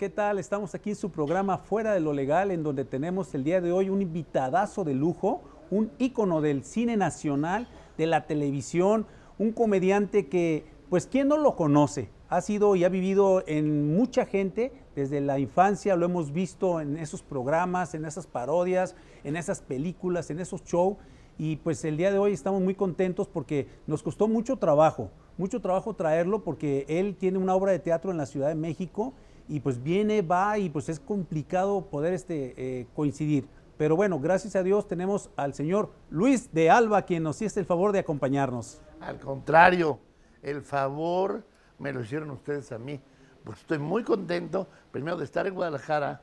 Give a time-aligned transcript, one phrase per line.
[0.00, 0.38] ¿qué tal?
[0.38, 3.70] Estamos aquí en su programa Fuera de lo Legal, en donde tenemos el día de
[3.70, 7.68] hoy un invitadazo de lujo, un ícono del cine nacional,
[7.98, 9.04] de la televisión,
[9.36, 12.08] un comediante que, pues, ¿quién no lo conoce?
[12.30, 16.96] Ha sido y ha vivido en mucha gente desde la infancia, lo hemos visto en
[16.96, 20.96] esos programas, en esas parodias, en esas películas, en esos shows.
[21.36, 25.60] Y pues el día de hoy estamos muy contentos porque nos costó mucho trabajo, mucho
[25.60, 29.12] trabajo traerlo porque él tiene una obra de teatro en la Ciudad de México
[29.50, 33.48] y pues viene, va y pues es complicado poder este, eh, coincidir.
[33.76, 37.66] Pero bueno, gracias a Dios tenemos al señor Luis de Alba quien nos hizo el
[37.66, 38.80] favor de acompañarnos.
[39.00, 39.98] Al contrario,
[40.42, 41.44] el favor
[41.80, 43.00] me lo hicieron ustedes a mí.
[43.42, 46.22] Pues estoy muy contento, primero de estar en Guadalajara,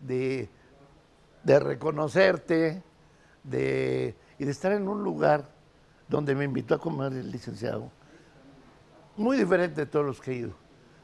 [0.00, 0.48] de,
[1.42, 2.84] de reconocerte,
[3.42, 5.50] de, y de estar en un lugar
[6.08, 7.90] donde me invitó a comer el licenciado.
[9.16, 10.52] Muy diferente de todos los que he ido.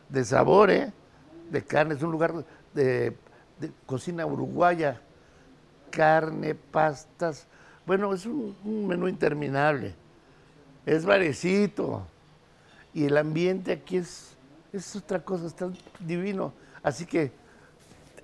[0.09, 0.93] De sabor, ¿eh?
[1.51, 3.17] De carne, es un lugar de,
[3.61, 5.01] de cocina uruguaya,
[5.91, 7.47] carne, pastas.
[7.87, 8.57] Bueno, es un,
[8.87, 9.95] menú interminable.
[10.87, 12.07] Es varecito.
[12.93, 14.37] Y el ambiente aquí es,
[14.73, 16.53] es otra cosa, está divino.
[16.83, 17.33] Así que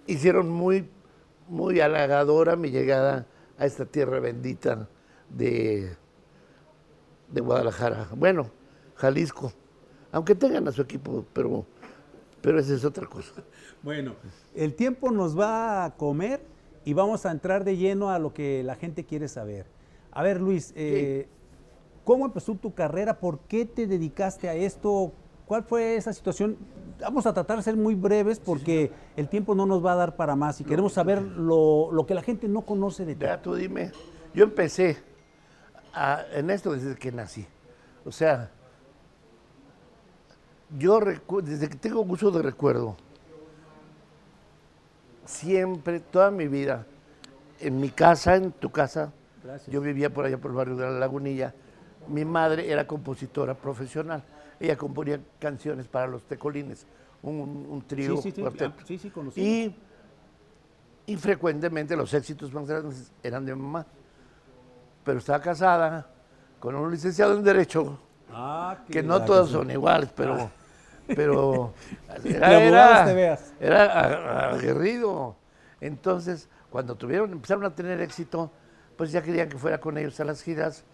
[0.06, 0.88] hicieron muy,
[1.48, 3.26] muy halagadora mi llegada
[3.58, 4.88] a esta tierra bendita
[5.28, 5.96] de,
[7.28, 8.08] de Guadalajara.
[8.14, 8.50] Bueno,
[8.96, 9.52] Jalisco.
[10.12, 11.64] Aunque tengan a su equipo, pero,
[12.42, 13.32] pero esa es otra cosa.
[13.82, 14.14] Bueno,
[14.54, 16.42] el tiempo nos va a comer
[16.84, 19.64] y vamos a entrar de lleno a lo que la gente quiere saber.
[20.12, 21.28] A ver, Luis, eh,
[22.04, 23.18] ¿cómo empezó tu carrera?
[23.20, 25.12] ¿Por qué te dedicaste a esto?
[25.46, 26.58] ¿Cuál fue esa situación?
[27.00, 30.16] Vamos a tratar de ser muy breves porque el tiempo no nos va a dar
[30.16, 33.22] para más y queremos saber lo, lo que la gente no conoce de ti.
[33.24, 33.92] Ya tú dime,
[34.34, 34.98] yo empecé
[35.94, 37.46] a- en esto desde que nací.
[38.04, 38.50] O sea,
[40.78, 41.00] yo
[41.42, 42.96] desde que tengo uso de recuerdo,
[45.24, 46.86] siempre, toda mi vida,
[47.60, 49.72] en mi casa, en tu casa, Gracias.
[49.72, 51.54] yo vivía por allá por el barrio de la Lagunilla,
[52.08, 54.22] mi madre era compositora profesional.
[54.58, 56.86] Ella componía canciones para los tecolines,
[57.22, 58.74] un, un trío, Sí, sí, sí, cuarteto.
[58.78, 58.84] ah,
[59.34, 59.74] sí.
[61.06, 63.86] Y, y frecuentemente los éxitos más grandes eran de mamá.
[65.04, 66.06] Pero estaba casada
[66.58, 67.98] con un licenciado en Derecho,
[68.32, 69.52] Ah, que no todos cosa.
[69.58, 70.50] son iguales, pero,
[71.14, 71.72] pero
[72.22, 73.52] te veas.
[73.60, 75.36] era aguerrido.
[75.80, 78.50] Entonces, cuando tuvieron, empezaron a tener éxito,
[78.96, 80.84] pues ya querían que fuera con ellos a las giras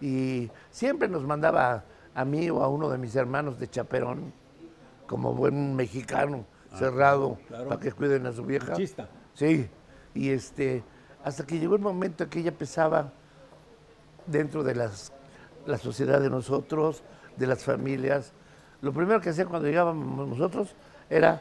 [0.00, 4.32] y siempre nos mandaba a mí o a uno de mis hermanos de chaperón,
[5.06, 6.44] como buen mexicano,
[6.74, 7.68] cerrado, Ah, claro.
[7.68, 8.70] para que cuiden a su vieja.
[8.70, 9.08] Machista.
[9.34, 9.68] Sí,
[10.14, 10.82] y este,
[11.24, 13.12] hasta que llegó el momento en que ella pesaba
[14.26, 15.12] dentro de las,
[15.66, 17.02] la sociedad de nosotros,
[17.36, 18.32] de las familias.
[18.82, 20.74] Lo primero que hacía cuando llegábamos nosotros
[21.08, 21.40] era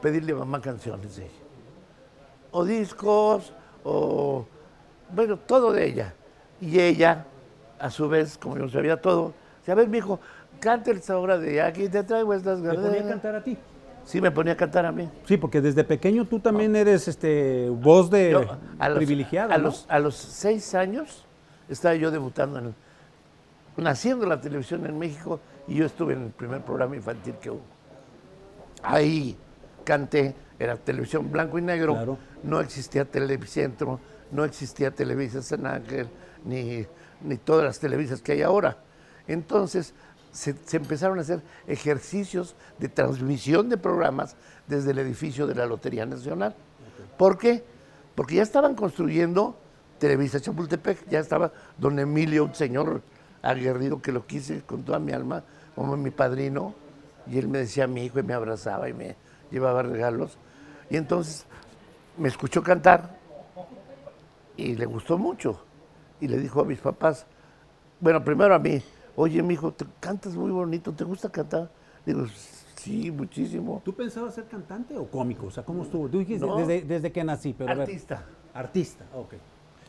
[0.00, 1.34] pedirle a mamá canciones de ella.
[2.52, 3.52] O discos,
[3.84, 4.46] o
[5.14, 6.14] bueno, todo de ella.
[6.60, 7.24] Y ella,
[7.78, 10.20] a su vez, como yo sabía todo, decía, a ver, mijo,
[10.58, 13.56] cante esta obra de aquí te traigo estas ¿Te ponía a cantar a ti?
[14.04, 15.08] Sí, me ponía a cantar a mí.
[15.26, 18.44] Sí, porque desde pequeño tú también eres este voz de Yo,
[18.78, 19.64] a los- privilegiada, a ¿no?
[19.64, 21.24] los, a los seis años
[21.68, 22.74] estaba yo debutando, en,
[23.80, 27.50] naciendo en la televisión en México y yo estuve en el primer programa infantil que
[27.50, 27.62] hubo.
[28.82, 29.36] Ahí
[29.84, 32.18] canté, era televisión blanco y negro, Claro.
[32.42, 36.08] no existía Televicentro, no existía Televisa San Ángel,
[36.44, 36.86] ni,
[37.22, 38.78] ni todas las televisas que hay ahora.
[39.26, 39.94] Entonces
[40.32, 44.36] se, se empezaron a hacer ejercicios de transmisión de programas
[44.66, 46.54] desde el edificio de la Lotería Nacional.
[47.18, 47.64] ¿Por qué?
[48.14, 49.56] Porque ya estaban construyendo
[49.98, 53.02] Televisa Chapultepec, ya estaba don Emilio, un señor
[53.42, 55.42] aguerrido que lo quise con toda mi alma,
[55.74, 56.74] como mi padrino,
[57.26, 59.16] y él me decía mi hijo y me abrazaba y me
[59.50, 60.36] llevaba regalos.
[60.88, 61.46] Y entonces
[62.18, 63.18] me escuchó cantar
[64.56, 65.64] y le gustó mucho.
[66.20, 67.26] Y le dijo a mis papás,
[68.00, 68.82] bueno, primero a mí,
[69.16, 71.70] oye, mi hijo, te cantas muy bonito, ¿te gusta cantar?
[72.04, 72.26] Digo,
[72.76, 73.80] sí, muchísimo.
[73.84, 75.46] ¿Tú pensabas ser cantante o cómico?
[75.46, 76.08] O sea, ¿cómo estuvo?
[76.08, 76.56] Tú dijiste No.
[76.56, 77.82] desde, desde que nací, pero a ver.
[77.82, 78.24] Artista.
[78.52, 79.34] Artista, ok.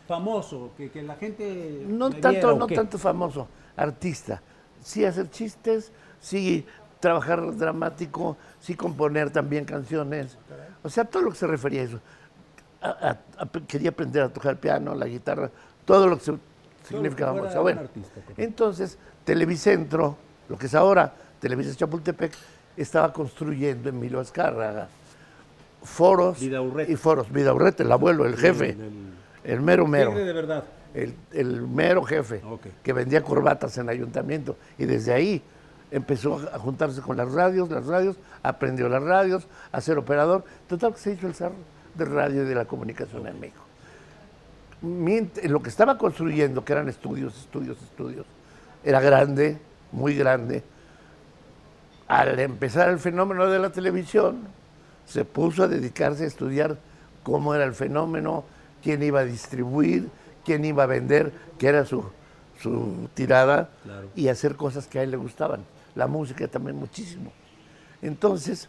[0.08, 1.86] Famoso, que, que la gente.
[1.88, 4.42] No viera, tanto, ¿o no tanto famoso, artista.
[4.84, 6.66] Sí hacer chistes, sí
[7.00, 10.38] trabajar dramático, sí componer también canciones.
[10.84, 12.00] O sea, todo lo que se refería a eso.
[12.82, 15.50] A- a- a- quería aprender a tocar piano, la guitarra,
[15.86, 16.38] todo lo que se-
[16.88, 17.34] significaba.
[17.34, 17.82] o bueno.
[17.82, 18.34] correcto.
[18.38, 20.18] Entonces, Televicentro,
[20.50, 22.34] lo que es ahora Televisa Chapultepec,
[22.76, 24.88] estaba construyendo Emilio Azcárraga
[25.84, 27.32] foros y foros.
[27.32, 29.14] Vidaurreta, el abuelo, el jefe, el- el
[29.44, 30.64] mero mero Tigre de verdad.
[30.94, 32.68] el, el mero jefe, Ok.
[32.84, 34.58] que vendía corbatas en el ayuntamiento.
[34.78, 35.42] Y desde ahí
[35.92, 40.44] empezó a juntarse con las radios, las radios, aprendió las radios, a ser operador.
[40.68, 41.52] Total, que se hizo el zar
[41.96, 43.62] de radio y de la comunicación en México.
[45.44, 48.26] Lo que estaba construyendo, que eran estudios, estudios, estudios,
[48.84, 49.60] era grande,
[49.92, 50.64] muy grande.
[52.08, 54.40] Al empezar el fenómeno de la televisión,
[55.06, 56.78] se puso a dedicarse a estudiar
[57.24, 58.44] cómo era el fenómeno,
[58.82, 60.10] quién iba a distribuir,
[60.46, 62.04] quién iba a vender, que era su,
[63.14, 63.70] tirada,
[64.16, 65.62] y hacer cosas que a él le gustaban.
[65.96, 67.32] La música también muchísimo.
[68.02, 68.68] Entonces,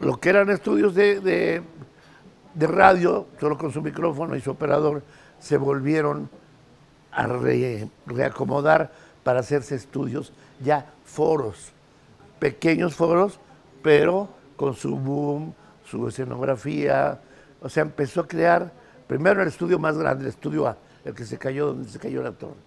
[0.00, 1.62] lo que eran estudios de,
[2.54, 5.02] radio, solo con su micrófono y su operador,
[5.38, 6.28] se volvieron
[7.12, 7.26] a
[8.06, 8.92] reacomodar
[9.22, 11.72] para hacerse estudios ya foros,
[12.38, 13.40] pequeños foros,
[13.82, 17.20] pero con su boom, su escenografía.
[17.60, 18.72] O sea, empezó a crear
[19.08, 22.22] primero el estudio más grande, el estudio A, el que se cayó, donde se cayó
[22.22, 22.60] la torre.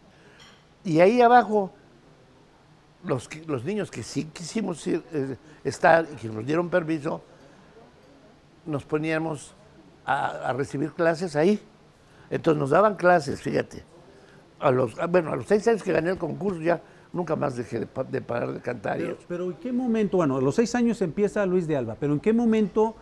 [0.83, 1.71] Y ahí abajo,
[3.05, 7.21] los, los niños que sí quisimos ir, eh, estar y que nos dieron permiso,
[8.65, 9.53] nos poníamos
[10.05, 11.61] a, recibir clases ahí.
[12.29, 13.83] Entonces nos daban clases, fíjate.
[14.59, 16.81] A los, bueno, a los seis años que gané el concurso ya
[17.13, 18.97] nunca más dejé de, parar de cantar.
[18.97, 22.13] Pero, pero, ¿en qué momento, bueno, a los seis años empieza Luis de Alba, pero
[22.13, 22.95] ¿en qué momento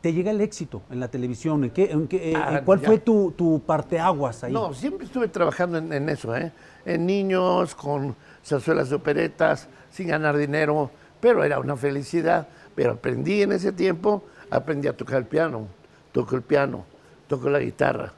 [0.00, 1.64] te llega el éxito en la televisión?
[1.64, 4.52] ¿En qué, en qué, eh, ah, ¿Cuál fue tu, tu, parteaguas ahí?
[4.52, 6.52] No, siempre estuve trabajando en, eso, ¿eh?
[6.84, 10.90] en niños, con zarzuelas de operetas, sin ganar dinero,
[11.20, 12.48] pero era una felicidad.
[12.74, 15.68] Pero aprendí en ese tiempo, aprendí a tocar el piano,
[16.12, 16.84] toco el piano,
[17.28, 18.12] toco la guitarra,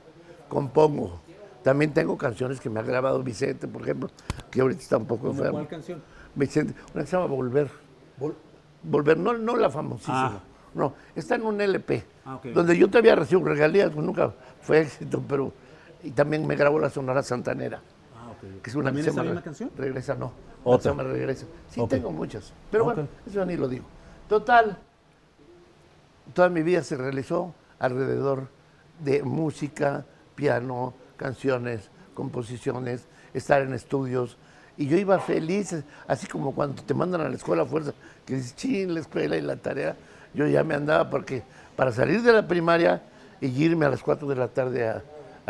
[0.49, 1.21] compongo
[1.69, 4.09] también tengo canciones que me ha grabado Vicente, por ejemplo,
[4.51, 5.53] que ahorita está un poco enfermo.
[5.53, 6.03] ¿Cuál canción?
[6.35, 7.69] Vicente, una que se llama Volver.
[8.83, 10.27] Volver, no, no la famosísima.
[10.27, 10.41] Ah.
[10.75, 12.05] No, está en un LP.
[12.25, 15.53] Ah, donde yo todavía recibo regalías, pues nunca fue éxito, pero.
[16.03, 17.81] Y también me grabó la Sonora Santanera.
[18.17, 18.61] Ah, okay.
[18.63, 19.71] Que es una ¿También esa canción?
[19.77, 20.33] Regresa, no.
[20.65, 20.95] Otra.
[20.95, 21.47] Me regresa.
[21.71, 22.53] Sí, tengo muchas.
[22.71, 23.85] Pero bueno, eso ni lo digo.
[24.29, 24.79] Total,
[26.35, 28.49] toda mi vida se realizó alrededor
[29.01, 30.05] de música,
[30.35, 34.37] piano, canciones, composiciones, estar en estudios.
[34.77, 35.75] Y yo iba feliz,
[36.07, 37.93] así como cuando te mandan a la escuela a fuerza,
[38.25, 39.97] que dices, ching, la escuela y la tarea.
[40.35, 41.43] Yo ya me andaba porque
[41.77, 43.03] para salir de la primaria
[43.41, 45.03] y irme a las 4 de la tarde a,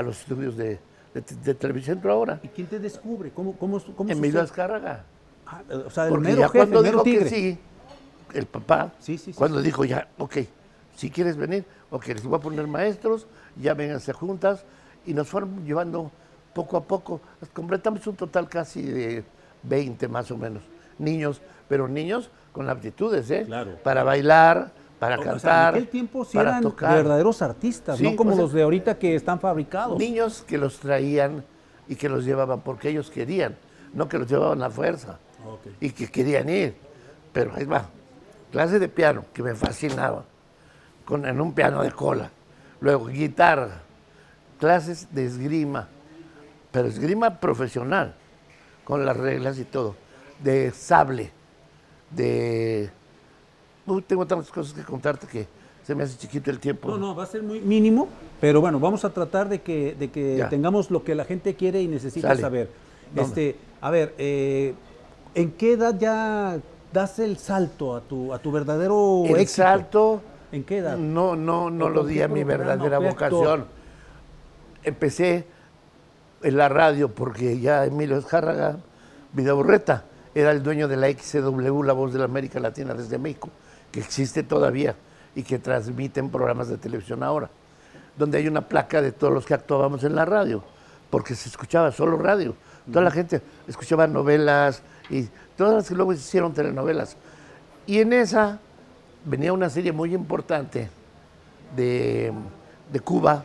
[0.03, 0.79] los estudios de,
[1.15, 2.39] de, televisión ahora.
[2.43, 3.31] ¿Y quién te descubre?
[3.31, 5.05] ¿Cómo, cómo, cómo Emilio Azcárraga.
[5.47, 7.25] Ah, o sea, el porque mero ya jefe, cuando el dijo tigre.
[7.25, 7.59] que sí,
[8.35, 10.37] el papá, sí, sí, cuando dijo ya, ok,
[10.95, 13.27] si quieres venir, ok, les voy a poner maestros,
[13.57, 14.65] ya vénganse juntas,
[15.07, 16.13] y nos fueron llevando
[16.53, 17.23] poco a poco.
[17.55, 19.25] Completamos un total casi de
[19.63, 20.63] 20 más o menos
[20.99, 23.45] niños, pero niños con aptitudes, ¿eh?
[23.47, 23.79] Claro.
[23.85, 25.77] Para bailar, para cantar.
[25.77, 29.97] en aquel tiempo sí eran verdaderos artistas, no como los de ahorita que están fabricados.
[29.97, 31.45] Niños que los traían
[31.87, 33.55] y que los llevaban porque ellos querían,
[33.95, 35.21] no que los llevaban a fuerza
[35.79, 36.75] y que querían ir.
[37.33, 37.85] Pero ahí va,
[38.51, 40.25] clase de piano que me fascinaba,
[41.05, 42.29] con, en un piano de cola.
[42.81, 43.83] Luego guitarra,
[44.59, 45.87] clases de esgrima,
[46.73, 48.17] pero esgrima profesional,
[48.83, 49.95] con las reglas y todo,
[50.43, 51.38] de sable,
[52.11, 52.91] de...
[54.07, 55.47] Tengo tantas cosas que contarte que
[55.83, 56.89] se me hace chiquito el tiempo.
[56.89, 58.09] No, no, va a ser muy mínimo,
[58.41, 61.81] pero bueno, vamos a tratar de que, de que tengamos lo que la gente quiere
[61.81, 62.71] y necesita saber.
[63.17, 64.75] Este, a ver, eh,
[65.35, 66.59] ¿en qué edad ya
[66.93, 70.21] das el salto a tu, a tu verdadero el salto...
[70.51, 70.97] ¿En qué edad?
[70.97, 73.67] No, no, no lo di a mi verdadera vocación
[74.85, 75.45] empecé
[76.43, 78.77] en la radio porque ya Emilio Escárraga
[79.33, 80.05] Vidaburreta
[80.35, 83.51] era el dueño de la XCW, la voz de la América Latina desde México,
[83.91, 84.95] que existe todavía
[85.35, 87.51] y que transmiten programas de televisión ahora,
[88.17, 90.63] donde hay una placa de todos los que actuábamos en la radio,
[91.11, 92.55] porque se escuchaba solo radio.
[92.91, 97.17] Toda la gente escuchaba novelas y todas las que luego se hicieron telenovelas.
[97.87, 98.59] Y en esa
[99.25, 100.91] venía una serie muy importante
[101.77, 102.33] de,
[102.93, 103.45] de Cuba,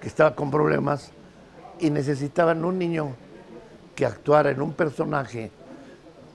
[0.00, 1.10] que estaba con problemas
[1.80, 3.14] y necesitaban un niño
[3.94, 5.50] que actuara en un personaje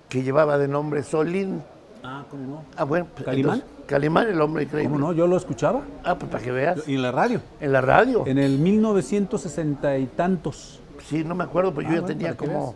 [0.09, 1.61] que llevaba de nombre Solín.
[2.03, 2.63] Ah, ¿cómo no?
[2.75, 3.07] Ah, bueno.
[3.13, 3.63] Pues, ¿Calimán?
[3.85, 4.91] Calimán, el hombre increíble.
[4.91, 5.13] ¿Cómo no?
[5.13, 5.81] Yo lo escuchaba.
[6.03, 6.87] Ah, pues para que veas.
[6.87, 7.41] ¿Y en la radio?
[7.59, 8.23] En la radio.
[8.25, 10.81] En el 1960 y tantos.
[11.07, 12.75] Sí, no me acuerdo, pues yo ya tenía como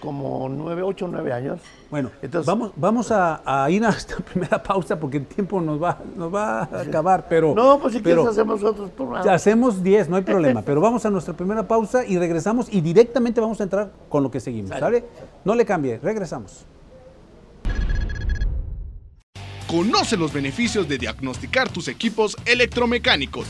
[0.00, 1.60] como nueve, ocho nueve años.
[1.90, 5.98] Bueno, Entonces, vamos, vamos a, ir a esta primera pausa porque el tiempo nos va,
[6.16, 7.54] nos va a acabar, pero...
[7.54, 9.26] No, pues si quieres hacemos otros programas.
[9.26, 13.40] Hacemos diez, no hay problema, pero vamos a nuestra primera pausa y regresamos y directamente
[13.40, 15.04] vamos a entrar con lo que seguimos, ¿sale?
[15.44, 16.66] No le cambie, regresamos.
[19.70, 23.46] Conoce los beneficios de diagnosticar tus equipos electromecánicos.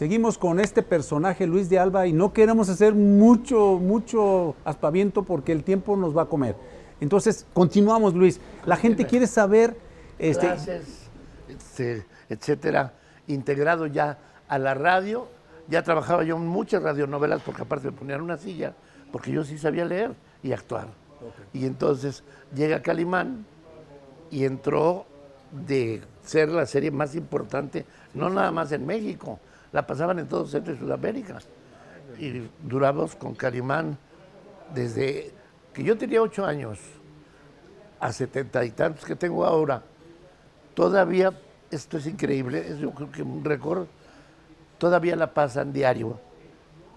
[0.00, 5.52] Seguimos con este personaje Luis de Alba y no queremos hacer mucho, mucho aspaviento porque
[5.52, 6.56] el tiempo nos va a comer.
[7.02, 8.40] Entonces, continuamos Luis.
[8.64, 9.76] La gente quiere saber...
[10.18, 11.10] Este, Clases,
[11.50, 12.94] este, etcétera,
[13.26, 14.16] integrado ya
[14.48, 15.28] a la radio.
[15.68, 18.72] Ya trabajaba yo en muchas radionovelas porque aparte me ponían una silla,
[19.12, 20.86] porque yo sí sabía leer y actuar.
[21.52, 23.44] Y entonces llega Calimán
[24.30, 25.04] y entró
[25.52, 29.38] de ser la serie más importante, no nada más en México,
[29.72, 31.38] la pasaban en todo Centro y Sudamérica.
[32.18, 33.96] Y duramos con Calimán
[34.74, 35.32] desde
[35.72, 36.78] que yo tenía ocho años
[37.98, 39.82] a setenta y tantos que tengo ahora.
[40.74, 41.32] Todavía,
[41.70, 43.86] esto es increíble, es yo creo que un récord,
[44.78, 46.18] todavía la pasan diario,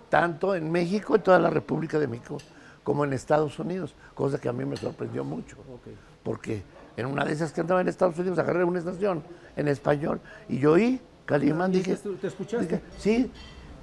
[0.09, 2.37] tanto en México, en toda la República de México,
[2.83, 5.57] como en Estados Unidos, cosa que a mí me sorprendió mucho,
[6.23, 6.63] porque
[6.95, 9.23] en una de esas que andaba en Estados Unidos agarré una estación
[9.55, 11.95] en español y yo oí Calimán, dije...
[11.95, 12.81] ¿Te escuchaste?
[12.97, 13.31] sí,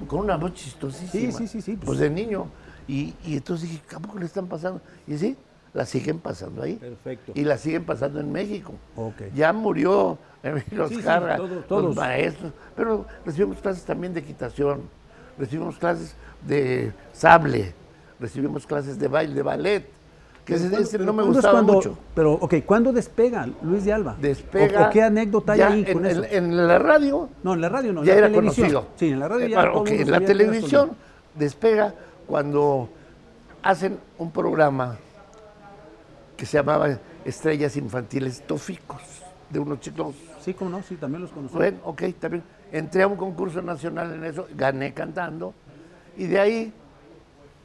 [0.07, 1.33] con una voz chistosísima.
[1.33, 1.63] Sí, sí, sí.
[1.63, 2.47] sí pues, de niño.
[2.89, 4.81] Y, y, entonces dije, ¿cómo le están pasando?
[5.07, 5.37] Y sí,
[5.73, 6.75] la siguen pasando ahí.
[6.75, 7.33] Perfecto.
[7.35, 8.75] Y la siguen pasando en México.
[8.97, 9.31] Okay.
[9.35, 11.85] Ya murió Emilio Sí, todos, todos.
[11.85, 12.53] los maestros.
[12.75, 14.83] Pero recibimos clases también de equitación,
[15.39, 16.15] recibimos clases
[16.47, 17.75] de sable,
[18.19, 19.91] recibimos clases de baile, de ballet.
[20.51, 21.99] Que ese, ¿Cuándo- ese pero no me gustaba cuando- mucho.
[22.15, 24.17] Pero, ok, ¿cuándo despega Luis de Alba?
[24.21, 24.85] Despega.
[24.85, 26.25] ¿O, o qué anécdota hay ya ahí en, con eso?
[26.25, 28.69] en- en la radio no, en la radio no, ya la era televisión.
[28.69, 28.87] conocido.
[28.97, 30.91] Sí, en la radio Eh, ya bueno, todo el ok, mundo en la televisión
[31.35, 31.95] despega
[32.27, 32.89] cuando
[33.63, 34.97] hacen un programa
[36.37, 36.89] que se llamaba
[37.25, 39.01] Estrellas Infantiles Tóficos,
[39.51, 40.15] de unos chicos.
[40.41, 41.55] Sí, cómo no, sí, también los conocí.
[41.55, 42.43] Bueno, ok, también.
[42.73, 45.53] Entré a un concurso nacional en eso, gané cantando,
[46.17, 46.73] y de ahí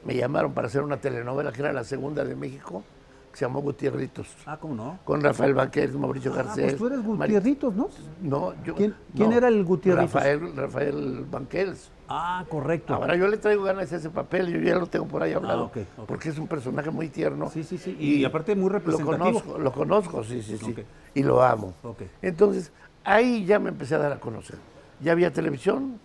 [0.05, 2.83] me llamaron para hacer una telenovela que era la segunda de México,
[3.31, 5.00] que se llamó Gutierritos, Ah, cómo no.
[5.03, 6.63] con Rafael Banquers, Mauricio Ah, Garcés.
[6.63, 7.89] pues tú eres Gutierritos, ¿no?
[8.21, 8.75] No, yo.
[8.75, 10.13] ¿Quién- quién no, era el Gutierritos?
[10.13, 11.91] Rafael, Rafael Banquels.
[12.07, 12.93] Ah, correcto.
[12.93, 15.63] Ahora yo le traigo ganas a ese papel, yo ya lo tengo por ahí hablado,
[15.63, 16.05] Ah, ok, ok.
[16.07, 17.50] porque es un personaje muy tierno.
[17.50, 19.17] Sí, sí, sí, y aparte muy Lo representativo.
[19.41, 20.75] conozco, lo conozco, sí, sí, sí,
[21.15, 21.74] y lo amo.
[22.21, 22.71] Entonces,
[23.03, 24.57] ahí ya me empecé a dar a conocer.
[25.01, 26.00] Ya había televisión,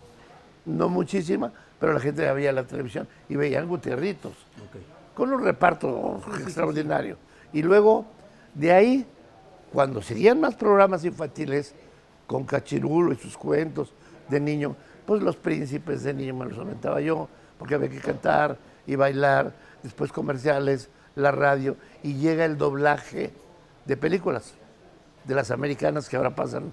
[0.65, 5.17] no muchísima, pero la gente veía la televisión y veían Gutierritos, Ok.
[5.17, 7.17] con un reparto extraordinario.
[7.53, 8.05] Y luego,
[8.55, 9.07] de ahí,
[9.73, 11.75] cuando seguían más programas infantiles,
[12.27, 13.93] con Cachirulo y sus cuentos
[14.29, 18.57] de niño, pues los príncipes de niño me los aventaba yo, porque había que cantar
[18.87, 23.33] y bailar, después comerciales, la radio, y llega el doblaje
[23.85, 24.55] de películas,
[25.25, 26.73] de las americanas que ahora pasan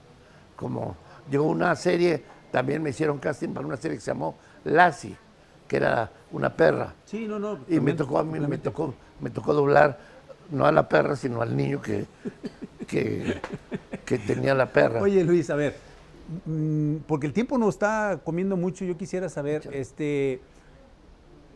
[0.56, 0.96] como...
[1.30, 5.15] Llegó una serie, también me hicieron casting para una serie que se llamó Lassie,
[5.67, 6.93] que era una perra.
[7.05, 7.59] Sí, no, no.
[7.67, 10.00] Y me tocó a mí, me tocó, me tocó doblar,
[10.51, 12.05] no a la perra, sino al niño que,
[12.88, 13.39] que,
[14.05, 15.01] que tenía la perra.
[15.01, 15.75] Oye, Luis, a ver,
[16.45, 20.41] mm, porque el tiempo nos está comiendo mucho, yo quisiera saber, este,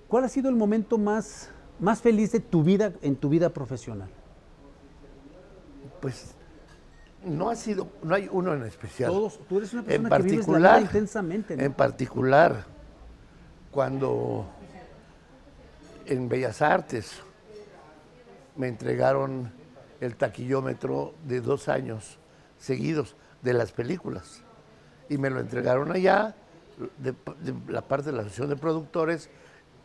[0.07, 1.49] ¿cuál ha sido el momento más,
[1.79, 4.09] más feliz de tu vida en tu vida profesional?
[6.01, 6.35] Pues
[7.25, 9.11] no ha sido, no hay uno en especial.
[9.11, 11.63] Todos, tú eres una en persona que vives la vida intensamente, ¿no?
[11.63, 12.65] en particular,
[13.71, 14.45] cuando
[16.05, 17.21] en Bellas Artes
[18.55, 19.51] me entregaron
[20.01, 22.17] el taquillómetro de dos años
[22.57, 24.43] seguidos de las películas.
[25.09, 26.35] Y me lo entregaron allá,
[26.97, 27.13] de,
[27.67, 29.29] la parte de la Asociación de Productores,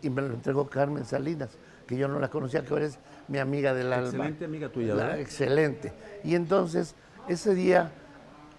[0.03, 1.51] y me lo entregó Carmen Salinas,
[1.87, 4.09] que yo no la conocía, que ahora es mi amiga del alma.
[4.09, 5.21] Excelente amiga tuya, ¿verdad?
[5.21, 5.93] Excelente.
[6.25, 6.95] Y entonces,
[7.29, 7.93] ese día,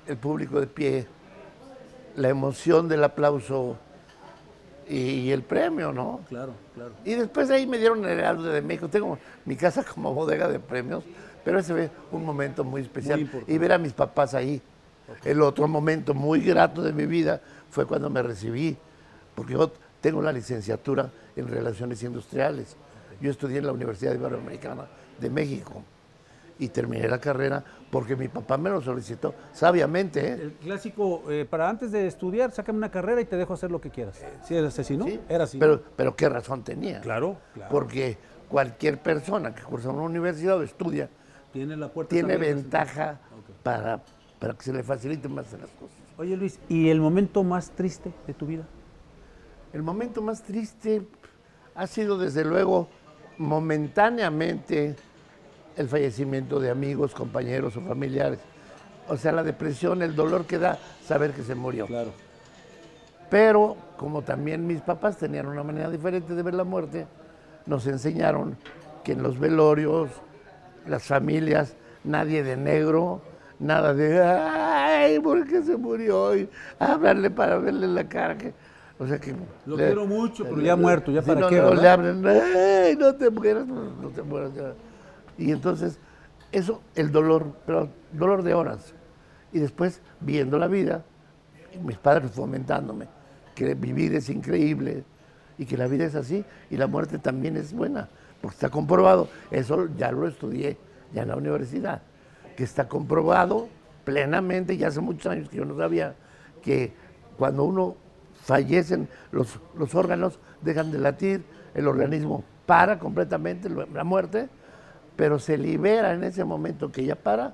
[0.08, 1.08] el público de pie,
[2.16, 3.78] la emoción del aplauso
[4.90, 6.22] y, el premio, ¿no?
[6.30, 6.92] Claro, claro.
[7.04, 8.88] Y después de ahí me dieron el Heraldo de México.
[8.88, 11.04] Tengo mi casa como bodega de premios,
[11.44, 13.30] pero ese fue un momento muy especial.
[13.48, 14.62] y ver a mis papás ahí.
[15.24, 18.78] El otro momento muy grato de mi vida fue cuando me recibí,
[19.36, 22.76] porque yo tengo la licenciatura en Relaciones Industriales.
[23.22, 24.86] Yo estudié en la Universidad Iberoamericana
[25.20, 25.84] de México
[26.60, 30.28] y terminé la carrera porque mi papá me lo solicitó sabiamente.
[30.28, 30.34] ¿eh?
[30.34, 33.80] El clásico, eh, para antes de estudiar, sácame una carrera y te dejo hacer lo
[33.80, 34.24] que quieras.
[34.44, 35.06] ¿Sí era así, no?
[35.06, 35.58] Sí, era así.
[35.58, 37.02] Pero, pero qué razón tenía.
[37.02, 37.72] Claro, claro.
[37.72, 38.18] Porque
[38.50, 41.10] cualquier persona que cursa en una universidad o estudia
[41.52, 43.20] tiene, la puerta tiene ventaja
[43.64, 44.02] para,
[44.40, 45.98] para que se le faciliten más las cosas.
[46.18, 48.64] Oye Luis, ¿y el momento más triste de tu vida?
[49.74, 51.04] El momento más triste
[51.76, 52.88] ha sido desde luego
[53.38, 54.96] momentáneamente
[55.78, 58.40] el fallecimiento de amigos, compañeros o familiares.
[59.08, 61.86] O sea, la depresión, el dolor que da saber que se murió.
[61.86, 62.12] Claro.
[63.30, 67.08] Pero como también mis papás tenían una manera diferente de ver la muerte,
[67.66, 68.58] nos enseñaron
[69.04, 70.10] que en los velorios,
[70.88, 73.22] las familias, nadie de negro,
[73.60, 76.50] nada de, ay, ¿por qué se murió hoy?
[76.80, 78.38] Hablarle para verle la cara.
[78.38, 78.54] Que,
[78.98, 79.36] o sea que...
[79.66, 83.30] Lo quiero mucho, pero ya muerto, ya para qué, no, le hablen, ay, no te
[83.30, 84.54] mueras, no te mueras.
[84.56, 84.74] Ya.
[85.38, 86.00] Y entonces,
[86.52, 88.94] eso, el dolor, pero dolor de horas.
[89.52, 91.04] Y después, viendo la vida,
[91.84, 93.08] mis padres fomentándome,
[93.56, 95.04] que vivir es increíble
[95.58, 98.10] y que la vida es así y la muerte también es buena,
[98.42, 100.78] porque está comprobado, eso ya lo estudié
[101.14, 102.02] ya en la universidad,
[102.56, 103.68] que está comprobado
[104.04, 106.16] plenamente, ya hace muchos años que yo no sabía,
[106.62, 106.94] que
[107.38, 107.96] cuando uno
[108.44, 114.50] fallecen los, los órganos, dejan de latir, el organismo para completamente la muerte
[115.18, 117.54] pero se libera en ese momento que ya para,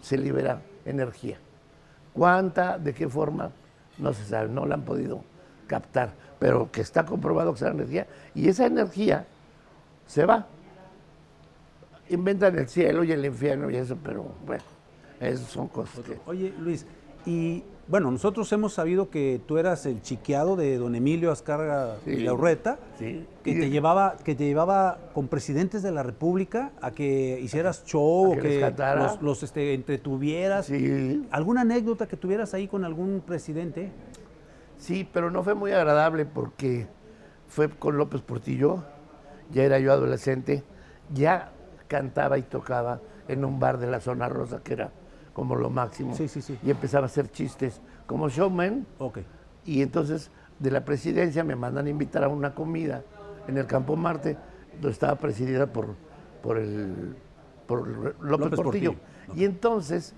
[0.00, 1.36] se libera energía.
[2.14, 3.50] ¿Cuánta, de qué forma?
[3.98, 5.22] No se sabe, no la han podido
[5.66, 9.26] captar, pero que está comprobado que es energía, y esa energía
[10.06, 10.46] se va.
[12.08, 14.62] Inventan el cielo y el infierno y eso, pero bueno,
[15.18, 16.18] esas son cosas que...
[16.26, 16.86] Oye, Luis,
[17.26, 22.16] y bueno, nosotros hemos sabido que tú eras el chiqueado de don Emilio Azcarga y
[22.16, 27.84] Laurreta, que te llevaba, que te llevaba con presidentes de la República a que hicieras
[27.84, 28.72] show o que
[29.20, 30.70] los, este, entretuvieras.
[31.30, 33.92] ¿Alguna anécdota que tuvieras ahí con algún presidente?
[34.78, 36.88] Sí, pero no fue muy agradable porque
[37.46, 38.82] fue con López Portillo,
[39.52, 40.64] ya era yo adolescente,
[41.14, 41.52] ya
[41.86, 44.90] cantaba y tocaba en un bar de la zona rosa que era
[45.36, 46.14] como lo máximo.
[46.14, 46.58] Sí, sí, sí.
[46.62, 48.86] Y empezaba a hacer chistes como showman.
[48.98, 49.18] Ok.
[49.66, 53.02] Y entonces de la presidencia me mandan a invitar a una comida
[53.46, 54.38] en el Campo Marte,
[54.72, 55.88] donde estaba presidida por,
[56.42, 57.14] por, el,
[57.66, 57.86] por
[58.18, 58.94] López, Portillo.
[59.34, 60.14] Y entonces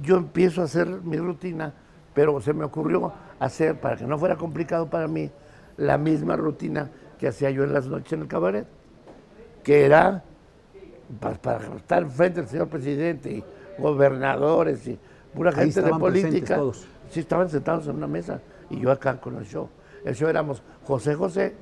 [0.00, 1.74] yo empiezo a hacer mi rutina,
[2.14, 5.28] pero se me ocurrió hacer, para que no fuera complicado para mí,
[5.76, 6.88] la misma rutina
[7.18, 8.68] que hacía yo en las noches en el cabaret,
[9.64, 10.22] que era
[11.18, 13.44] para, para estar frente al señor presidente y
[13.78, 14.98] gobernadores y
[15.34, 16.56] pura gente de política.
[16.56, 16.86] Todos.
[17.10, 19.68] Sí, estaban sentados en una mesa y yo acá con el show.
[20.04, 21.54] El show éramos José José,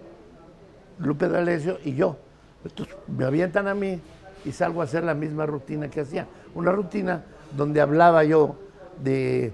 [0.99, 2.16] Lupe D'Alessio y yo.
[2.64, 4.01] Entonces me avientan a mí
[4.44, 6.27] y salgo a hacer la misma rutina que hacía.
[6.55, 7.25] Una rutina
[7.57, 8.57] donde hablaba yo
[9.03, 9.53] de,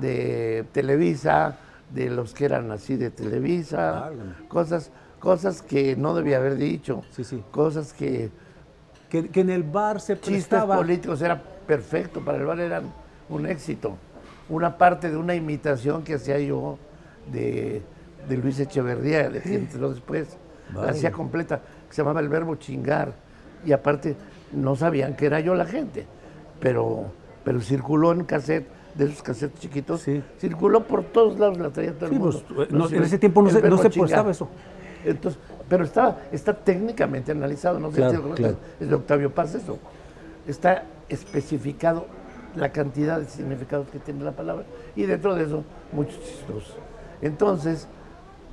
[0.00, 1.56] de Televisa,
[1.92, 4.10] de los que eran así de Televisa,
[4.48, 7.42] cosas, cosas que no debía haber dicho, sí, sí.
[7.50, 8.30] cosas que,
[9.08, 10.76] que, en el bar se prestaba...
[10.76, 12.82] Chistes políticos, era perfecto, para el bar era
[13.28, 13.96] un éxito.
[14.48, 16.78] Una parte de una imitación que hacía yo
[17.30, 17.80] de,
[18.28, 20.36] Luis Echeverría, de entró después,
[20.74, 23.12] la hacía completa, que se llamaba el verbo chingar.
[23.64, 24.16] Y aparte,
[24.52, 26.06] no sabían que era yo la gente,
[26.58, 27.04] pero,
[27.44, 30.04] pero circuló en cassette de esos cassettes chiquitos,
[30.40, 32.42] circuló por todos lados, la traía todo el mundo.
[32.52, 33.86] Pues, en ese tiempo no se, no se
[34.28, 34.48] eso.
[35.04, 38.16] Entonces, pero está, está técnicamente analizado, no sé si
[38.80, 39.78] es de Octavio Paz eso.
[40.48, 42.06] Está especificado
[42.56, 44.64] la cantidad de significados que tiene la palabra
[44.96, 46.76] y dentro de eso muchos chistos.
[47.22, 47.86] Entonces,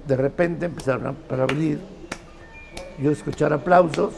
[0.08, 1.80] de repente empezaron a, abrir,
[3.00, 4.14] yo escuchar aplausos,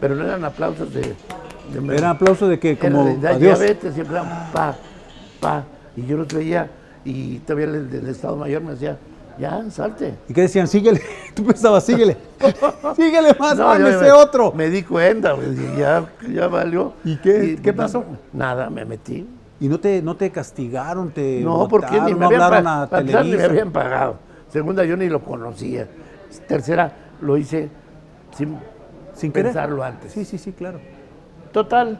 [0.00, 1.14] pero no eran aplausos de...
[1.74, 4.18] ¿Eran aplausos de que como de, de diabetes, siempre
[4.52, 4.76] pa,
[5.40, 5.64] pa,
[5.96, 6.68] y yo los veía
[7.04, 8.98] y todavía el del Estado Mayor me decía,
[9.38, 10.14] ya, salte.
[10.28, 10.66] ¿Y qué decían?
[10.68, 11.00] Síguele.
[11.34, 12.16] Tú pensabas, síguele.
[12.96, 14.52] síguele más, No, yo ese me- otro.
[14.52, 16.94] Me di cuenta, pues, ya, ya valió.
[17.04, 18.04] ¿Y qué- qué pasó?
[18.32, 19.26] Nada, me metí.
[19.60, 21.10] ¿Y no te, no te castigaron?
[21.12, 23.44] Te No, porque ni botaron, me, no hablaron a empezar, ni me Televisa?
[23.46, 24.16] habían pagado.
[24.48, 25.86] Segunda, yo ni lo conocía.
[26.48, 27.68] Tercera, lo hice
[28.36, 28.58] sin
[29.14, 29.52] Sin querer.
[29.52, 30.12] pensarlo antes.
[30.12, 30.80] Sí, sí, sí, claro.
[31.52, 31.98] Total,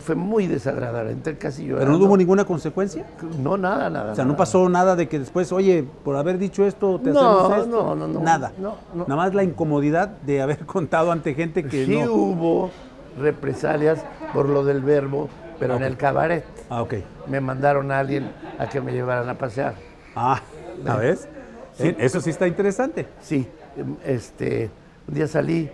[0.00, 1.12] fue muy desagradable.
[1.12, 1.86] Entré casi llorando.
[1.86, 3.06] ¿Pero no hubo ninguna consecuencia?
[3.40, 4.12] No, nada, nada.
[4.12, 7.20] O sea, no pasó nada de que después, oye, por haber dicho esto, te No,
[7.40, 7.70] hacemos esto.
[7.70, 8.20] no, no, no.
[8.20, 8.52] Nada.
[8.58, 9.04] No, no.
[9.06, 12.12] Nada más la incomodidad de haber contado ante gente que Sí no.
[12.12, 12.70] hubo
[13.18, 14.00] represalias
[14.32, 16.44] por lo del verbo, pero en el cabaret.
[16.70, 16.94] Ah, ok.
[17.28, 19.74] Me mandaron a alguien a que me llevaran a pasear.
[20.16, 20.40] Ah,
[20.84, 21.28] ¿la ves?
[21.74, 23.06] Sí, eso sí está interesante.
[23.20, 24.70] Sí, em, este,
[25.08, 25.70] un día salí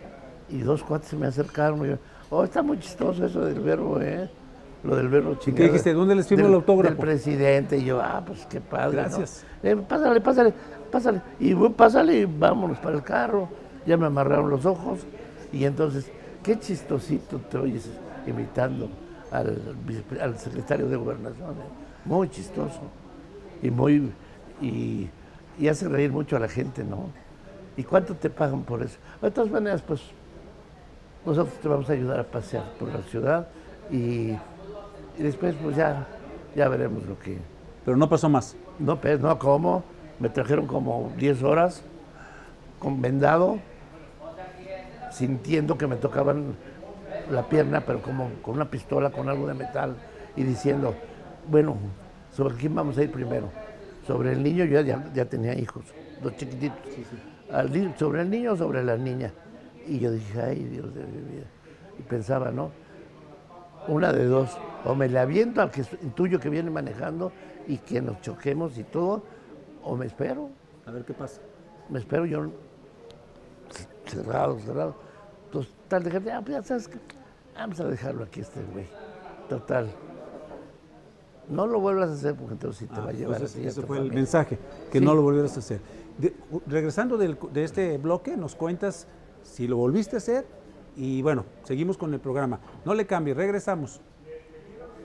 [0.48, 1.78] y dos cuates se me acercaron.
[1.78, 4.28] y dijeron, oh, está muy chistoso eso del verbo, ¿eh?
[4.82, 5.64] Lo del verbo chingado.
[5.64, 5.92] dijiste?
[5.92, 6.94] ¿Dónde les firmo Del- el autógrafo?
[6.94, 7.78] Del presidente.
[7.78, 8.96] Y yo, ah, pues qué padre.
[8.96, 9.02] ¿no?
[9.02, 9.44] Gracias.
[9.62, 10.54] Eh, pásale, pásale,
[10.90, 11.22] pásale.
[11.40, 13.48] Y bueno, pásale y vámonos para el carro.
[13.86, 15.00] Ya me amarraron los ojos.
[15.52, 16.10] Y entonces,
[16.42, 17.90] qué chistosito te oyes
[18.26, 18.88] imitando
[19.30, 21.50] al, secretario de Gobernación.
[21.50, 22.04] ¿eh?
[22.04, 22.80] Muy chistoso.
[23.62, 24.12] Y muy.
[24.60, 25.08] Y,
[25.58, 27.10] y hace reír mucho a la gente, ¿no?
[27.76, 28.98] ¿Y cuánto te pagan por eso?
[29.20, 30.00] De todas maneras, pues
[31.26, 33.48] nosotros te vamos a ayudar a pasear por la ciudad
[33.90, 34.30] y,
[35.18, 36.06] y después pues ya,
[36.54, 37.38] ya veremos lo que...
[37.84, 38.56] Pero no pasó más.
[38.78, 39.84] No, pues no, ¿cómo?
[40.20, 41.82] Me trajeron como 10 horas
[42.78, 43.58] con vendado,
[45.10, 46.54] sintiendo que me tocaban
[47.30, 49.96] la pierna, pero como con una pistola, con algo de metal,
[50.36, 50.94] y diciendo,
[51.48, 51.76] bueno,
[52.32, 53.50] ¿sobre quién vamos a ir primero?
[54.06, 55.84] Sobre el niño, yo ya, ya tenía hijos,
[56.22, 56.78] dos chiquititos.
[57.50, 59.32] Al ¿Sobre el niño o sobre la niña?
[59.86, 61.46] Y yo dije, ay, Dios de mi vida.
[61.98, 62.70] Y pensaba, ¿no?
[63.88, 67.30] Una de dos, o me le aviento al que tuyo que viene manejando
[67.68, 69.22] y que nos choquemos y todo,
[69.84, 70.50] o me espero,
[70.86, 71.40] A ver qué pasa.
[71.88, 72.50] me espero yo
[74.06, 74.94] cerrado, cerrado.
[75.46, 76.98] Entonces, tal de gente, ah, pues ya sabes que
[77.54, 78.86] vamos a dejarlo aquí este güey.
[79.48, 79.88] Total.
[81.48, 83.62] No lo vuelvas a hacer porque entonces sí te va a llevar Entonces, a ti
[83.62, 84.58] y a ese fue el mensaje,
[84.90, 85.04] que Sí.
[85.04, 85.80] no lo volvieras a hacer.
[86.18, 86.34] De-
[86.66, 89.06] regresando del- de este bloque, nos cuentas
[89.46, 90.46] si lo volviste a hacer
[90.96, 92.60] y bueno, seguimos con el programa.
[92.84, 94.00] No le cambie, regresamos.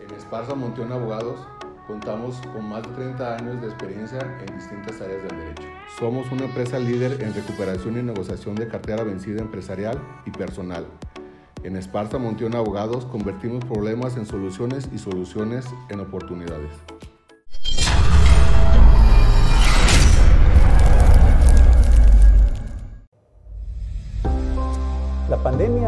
[0.02, 1.40] En Esparza Monteón Abogados
[1.86, 5.64] contamos con más de 30 años de experiencia en distintas áreas del derecho.
[6.00, 10.86] Somos una empresa líder en recuperación y negociación de cartera vencida empresarial y personal.
[11.64, 16.72] En Esparza Monteón Abogados convertimos problemas en soluciones y soluciones en oportunidades.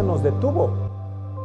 [0.03, 0.71] Nos detuvo,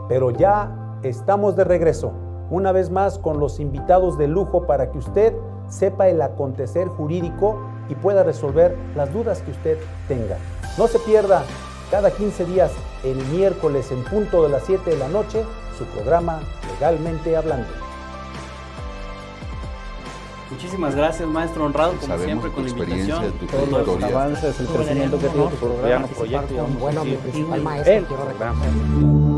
[0.08, 2.12] pero ya estamos de regreso,
[2.50, 5.34] una vez más con los invitados de lujo para que usted
[5.68, 10.36] sepa el acontecer jurídico y pueda resolver las dudas que usted tenga.
[10.76, 11.42] No se pierda
[11.90, 12.72] cada 15 días,
[13.04, 15.44] el miércoles en punto de las 7 de la noche,
[15.76, 16.40] su programa
[16.74, 17.87] Legalmente Hablando.
[20.50, 23.24] Muchísimas gracias, maestro honrado, como Sabemos siempre, con la invitación.
[23.24, 26.06] experiencia, de tu Todos los avances, el crecimiento que tiene tu programa.
[26.06, 29.28] proyecto, digamos, Bueno, mi principal El maestro, quiero.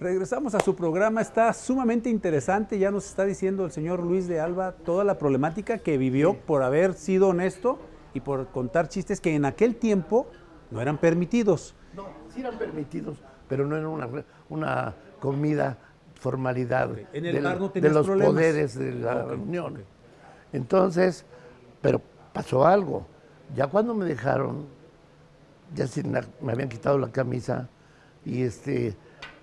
[0.00, 4.38] Regresamos a su programa, está sumamente interesante, ya nos está diciendo el señor Luis de
[4.38, 7.80] Alba toda la problemática que vivió por haber sido honesto
[8.14, 10.28] y por contar chistes que en aquel tiempo
[10.70, 11.74] no eran permitidos.
[12.38, 13.16] Sí eran permitidos,
[13.48, 14.08] pero no era una,
[14.48, 15.76] una comida
[16.14, 18.32] formalidad En el del- bar no de los problemas.
[18.32, 19.72] poderes de la Ok, reunión.
[19.74, 19.80] ok.
[20.52, 21.24] Entonces,
[21.82, 22.00] pero
[22.32, 23.08] pasó algo.
[23.56, 24.66] Ya cuando me dejaron,
[25.74, 27.68] ya sin la- me habían quitado la camisa
[28.24, 28.94] y este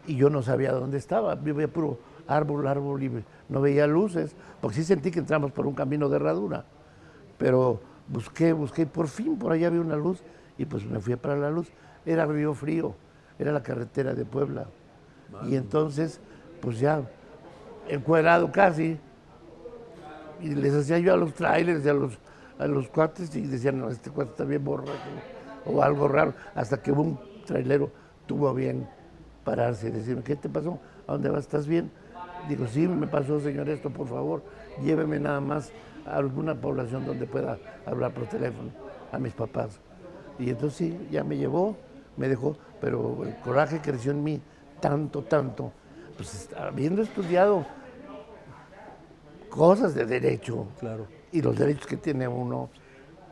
[0.08, 1.38] y yo no sabía dónde estaba.
[1.43, 3.12] Yo veía puro árbol, árbol y
[3.49, 6.63] no veía luces, porque sí sentí que entramos por un camino de herradura.
[7.38, 10.23] Pero busqué, busqué y por fin por allá vi una luz
[10.58, 11.67] y pues me fui para la luz.
[12.06, 12.96] Era Río Frío,
[13.39, 14.68] era la carretera de Puebla.
[15.48, 16.20] Y entonces,
[16.62, 17.02] pues ya,
[17.88, 19.00] encuadrado casi,
[20.41, 22.18] y les hacía yo a los trailers y a los,
[22.60, 24.91] a los cuates y decían, no, este cuate está bien borracho
[25.65, 27.89] o algo raro, hasta que un trailero
[28.28, 28.88] tuvo bien
[29.44, 30.80] pararse y decirme, ¿qué te pasó?
[31.08, 31.41] ¿A dónde vas?
[31.41, 31.91] ¿Estás bien?
[32.48, 34.44] Digo, sí, me pasó, señor, esto, por favor,
[34.84, 35.72] lléveme nada más
[36.06, 38.70] a alguna población donde pueda hablar por teléfono
[39.12, 39.80] a mis papás.
[40.38, 41.78] Y entonces sí, ya me llevó,
[42.17, 44.41] me dejó, pero el coraje creció en mí
[44.80, 45.71] tanto, tanto,
[46.17, 47.65] pues habiendo estudiado
[49.49, 51.08] cosas de derecho Claro.
[51.32, 52.69] y los derechos que tiene uno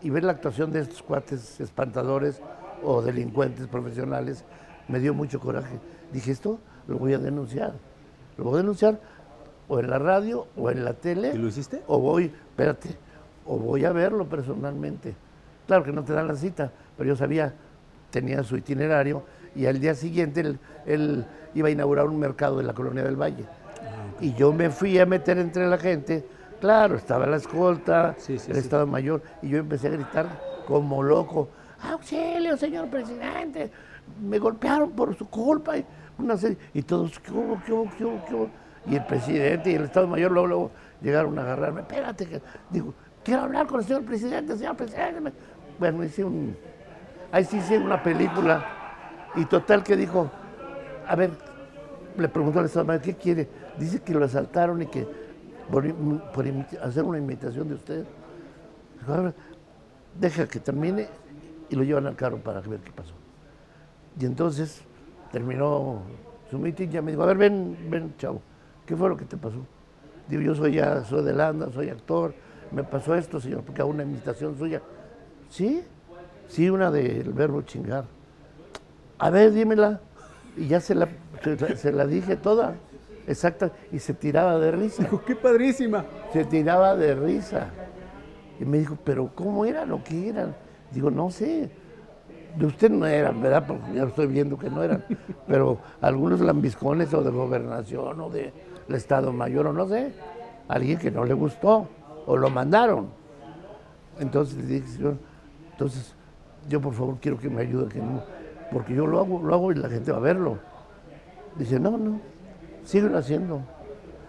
[0.02, 2.42] y ver la actuación de estos cuates espantadores
[2.84, 4.44] o delincuentes profesionales
[4.88, 5.80] me dio mucho coraje.
[6.12, 7.74] Dije, esto lo voy a denunciar.
[8.38, 9.00] lo voy a denunciar
[9.68, 11.32] o en la radio o en la tele.
[11.34, 11.84] ¿Y lo hiciste?
[11.88, 12.90] O voy, espérate,
[13.46, 15.16] o voy a verlo personalmente.
[15.68, 17.54] Claro que no te dan la cita, pero yo sabía,
[18.14, 19.24] tenía su itinerario
[19.56, 23.16] y al día siguiente él, él iba a inaugurar un mercado en la colonia del
[23.20, 23.44] Valle.
[24.22, 26.24] Y yo me fui a meter entre la gente.
[26.62, 28.62] Claro, estaba la escolta, Sí, sí, el sí.
[28.62, 30.28] Estado Mayor, y yo empecé a gritar
[30.68, 31.50] como loco.
[31.92, 33.70] ¡Auxilio, señor presidente!
[34.22, 35.76] Me golpearon por su culpa.
[35.78, 35.86] Y,
[36.20, 38.50] una serie- y todos, ¿qué hubo, qué hubo, qué hubo, qué hubo?
[38.86, 40.72] Y el presidente y el Estado Mayor luego, luego
[41.02, 41.82] llegaron a agarrarme.
[41.82, 45.34] Espérate, que, digo, quiero hablar con el señor presidente, señor presidente.
[45.80, 46.56] Bueno, hice un,
[47.34, 48.64] ahí sí hice una película.
[49.36, 50.32] Y total que dijo,
[51.06, 51.32] a ver,
[52.18, 53.50] le preguntó al Estado ¿qué quiere?
[53.78, 55.06] Dice que lo asaltaron y que
[55.70, 55.84] por,
[56.82, 58.06] hacer una imitación de usted.
[59.00, 59.34] Dijo, "Ahora,
[60.20, 61.08] deja que termine
[61.70, 63.14] y lo llevan al carro para ver qué pasó.
[64.20, 64.84] Y entonces
[65.32, 66.04] terminó
[66.52, 68.42] su meeting y ya me dijo, a ver, ven, ven, chavo,
[68.86, 69.66] ¿qué fue lo que te pasó?
[70.28, 72.36] Digo, yo soy ya, soy de Landa, soy actor,
[72.72, 74.82] me pasó esto, señor, porque hago una imitación suya.
[75.50, 75.84] ¿Sí?
[76.54, 78.06] Sí, una del verbo chingar.
[79.18, 80.02] A ver, dímela.
[80.56, 81.08] Y ya se la,
[81.78, 82.76] se, la- dije toda,
[83.26, 85.02] exacta, y se tiraba de risa.
[85.02, 86.06] Dijo, qué padrísima.
[86.32, 87.72] Se tiraba de risa.
[88.60, 90.56] Y me dijo, pero ¿cómo eran o qué eran?
[90.92, 91.72] Digo, no sé.
[92.56, 93.66] De usted no eran, ¿verdad?
[93.66, 95.04] Porque ya estoy viendo que no eran.
[95.48, 98.52] Pero algunos lambiscones o de gobernación o del
[98.90, 100.14] Estado Mayor o no sé.
[100.68, 101.88] Alguien que no le gustó
[102.28, 103.08] o lo mandaron.
[104.20, 105.18] Entonces le dije, señor,
[105.72, 106.14] entonces
[106.70, 108.24] yo por favor quiero que me ayude, que no-
[108.72, 110.58] porque yo lo hago, lo hago y la gente va a verlo.
[111.58, 112.20] Dice, no, no,
[112.84, 113.62] síguelo haciendo,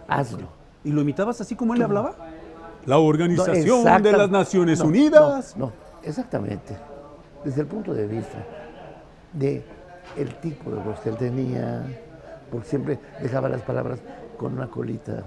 [0.07, 0.47] hazlo.
[0.83, 2.13] ¿Y lo imitabas así como él hablaba?
[2.85, 5.55] La Organización No, de las Naciones no, Unidas.
[5.57, 5.71] No, no,
[6.03, 6.77] exactamente.
[7.43, 8.37] Desde el punto de vista
[9.33, 9.63] de
[10.15, 11.83] el tipo de voz que él tenía,
[12.51, 13.99] porque siempre dejaba las palabras
[14.37, 15.23] con una colita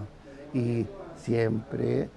[0.55, 2.09] y siempre,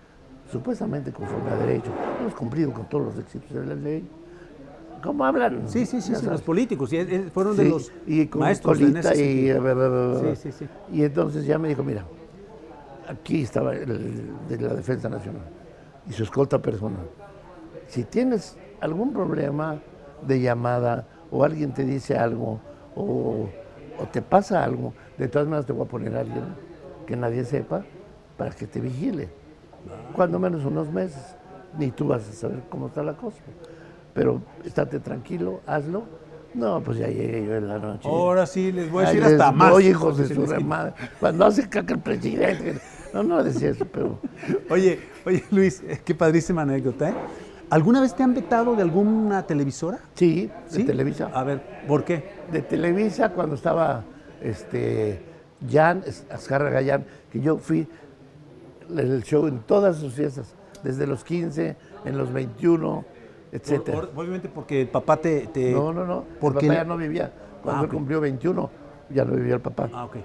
[0.51, 4.07] supuestamente conforme a derecho, hemos cumplido con todos los requisitos de la ley.
[5.01, 5.67] ¿Cómo hablan?
[5.67, 6.93] Sí, sí, sí, sí, los políticos.
[6.93, 10.35] Y fueron de los y con maestros colita y, sentido.
[10.35, 10.67] Sí, sí, sí.
[10.93, 12.05] y entonces ya me dijo, mira,
[13.07, 15.43] aquí estaba el de la Defensa Nacional
[16.07, 17.05] y su escolta personal.
[17.87, 19.79] Si tienes algún problema
[20.27, 22.59] de llamada o alguien te dice algo
[22.95, 23.49] o,
[23.99, 26.43] o te pasa algo, de todas maneras te voy a poner a alguien
[27.05, 27.85] que nadie sepa
[28.37, 29.29] para que te vigile.
[30.15, 31.35] Cuando menos unos meses.
[31.77, 33.39] Ni tú vas a saber cómo está la cosa.
[34.13, 36.03] Pero estate tranquilo, hazlo.
[36.53, 38.07] No, pues ya llegué yo en la noche.
[38.07, 39.71] Ahora sí, les voy a decir hasta más.
[39.71, 40.93] voy, hijos de su madre.
[41.19, 42.79] Cuando hace caca el presidente.
[43.13, 44.19] No, no decía eso, pero
[44.69, 47.13] Oye, oye, Luis, eh, qué padrísima anécdota, ¿eh?
[47.69, 49.99] ¿Alguna vez te han vetado de alguna televisora?
[50.13, 50.83] sí, de ¿Sí?
[50.83, 51.29] Televisa.
[51.33, 52.31] A ver, ¿por qué?
[52.51, 54.03] De Televisa cuando estaba
[54.41, 55.21] este
[55.69, 57.87] Jan Azcárraga Jan, que yo fui
[58.97, 63.05] el show en todas sus fiestas, desde los 15, en los 21,
[63.51, 63.97] etcétera.
[63.99, 65.47] Por- por- obviamente porque el papá te...
[65.47, 66.23] te- No, no, no.
[66.39, 67.31] Porque el papá ya no vivía.
[67.63, 67.93] Cuando Ah, él ok.
[67.95, 68.69] cumplió 21,
[69.09, 69.89] ya no vivía el papá.
[69.93, 70.17] Ah, ok.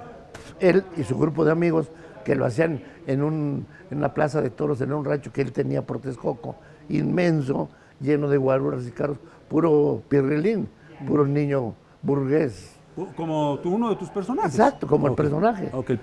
[0.61, 1.91] él y su grupo de amigos
[2.25, 5.53] que lo hacían en, un, en una plaza de toros, en un rancho que él
[5.53, 6.57] tenía por Texcoco,
[6.89, 7.69] inmenso,
[8.01, 10.69] lleno de guaruras y carros, puro pirrelín,
[11.07, 12.73] puro niño burgués.
[13.17, 14.55] Como tú, uno de tus personajes.
[14.55, 15.69] Exacto, como el personaje.
[15.73, 15.99] Ok, el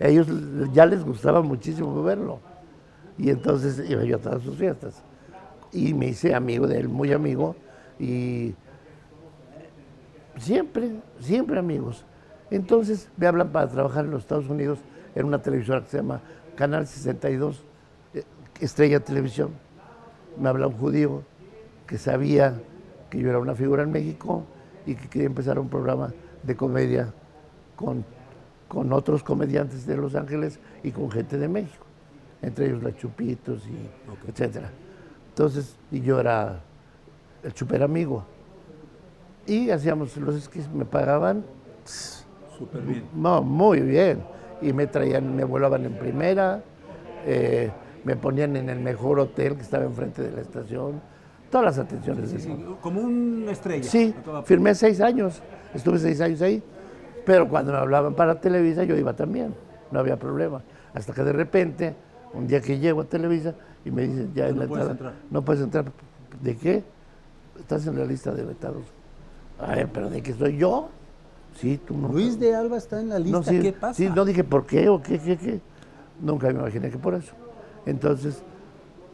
[0.00, 0.26] le- ellos
[0.72, 2.38] ya les gustaba muchísimo verlo.
[3.18, 5.02] Y entonces iba yo a todas sus fiestas.
[5.72, 7.56] Y me hice amigo de él, muy amigo.
[7.98, 8.54] Y
[10.38, 12.04] siempre, siempre amigos.
[12.50, 14.78] Entonces me hablan para trabajar en los Estados Unidos
[15.14, 16.20] en una televisora que se llama
[16.54, 17.64] Canal 62,
[18.14, 18.24] eh,
[18.60, 19.50] Estrella Televisión.
[20.38, 21.22] Me habla un judío
[21.86, 22.60] que sabía
[23.10, 24.44] que yo era una figura en México
[24.86, 27.12] y que quería empezar un programa de comedia
[27.76, 28.04] con,
[28.68, 31.84] con otros comediantes de Los Ángeles y con gente de México,
[32.40, 34.70] entre ellos la Chupitos y etcétera.
[35.32, 36.60] Entonces, y yo era
[37.42, 38.22] el super amigo.
[39.46, 41.44] Y hacíamos los skis, me pagaban
[42.58, 43.04] Súper bien.
[43.14, 44.22] no, muy bien.
[44.60, 46.62] Y me traían, me volaban en primera,
[47.26, 47.70] eh,
[48.04, 51.00] me ponían en el mejor hotel que estaba enfrente de la estación,
[51.50, 52.30] todas las atenciones.
[52.30, 53.82] Sí, como una estrella.
[53.84, 54.14] Sí,
[54.44, 55.42] firmé seis años,
[55.74, 56.62] estuve seis años ahí,
[57.24, 59.54] pero cuando me hablaban para Televisa yo iba también,
[59.90, 60.62] no había problema.
[60.94, 61.94] Hasta que de repente,
[62.34, 65.12] un día que llego a Televisa y me dicen, ya en No la puedes entrada,
[65.12, 65.30] entrar.
[65.30, 65.84] no puedes entrar.
[66.42, 66.84] ¿De qué?
[67.58, 68.84] Estás en la lista de vetados.
[69.58, 70.88] A ver, pero ¿de qué soy yo?
[71.56, 72.08] Sí, tú no.
[72.08, 73.38] Luis de Alba está en la lista.
[73.38, 73.94] No, sí, ¿Qué pasa?
[73.94, 75.60] Sí, no dije por qué o qué, qué, qué.
[76.20, 77.32] Nunca me imaginé que por eso.
[77.84, 78.42] Entonces,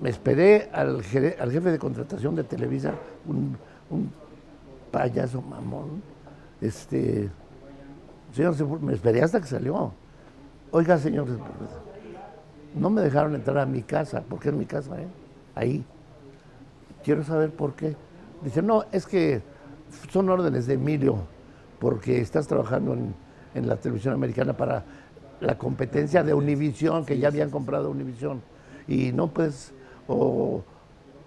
[0.00, 2.94] me esperé al, jefe de contratación de Televisa,
[3.26, 3.56] un,
[3.90, 4.10] un
[4.90, 6.02] payaso mamón.
[6.60, 7.28] Este,
[8.32, 9.92] señor, me esperé hasta que salió.
[10.70, 11.26] oiga, señor,
[12.74, 15.08] no me dejaron entrar a mi casa, porque es mi casa, ¿eh?
[15.54, 15.84] ahí.
[17.04, 17.96] Quiero saber por qué.
[18.42, 19.42] Dice, no, es que
[20.10, 21.18] son órdenes de Emilio,
[21.78, 23.14] porque estás trabajando en,
[23.54, 24.84] en la televisión americana para
[25.40, 28.42] la competencia de Univisión, que ya habían comprado Univisión.
[28.86, 29.72] Y no puedes,
[30.06, 30.62] o,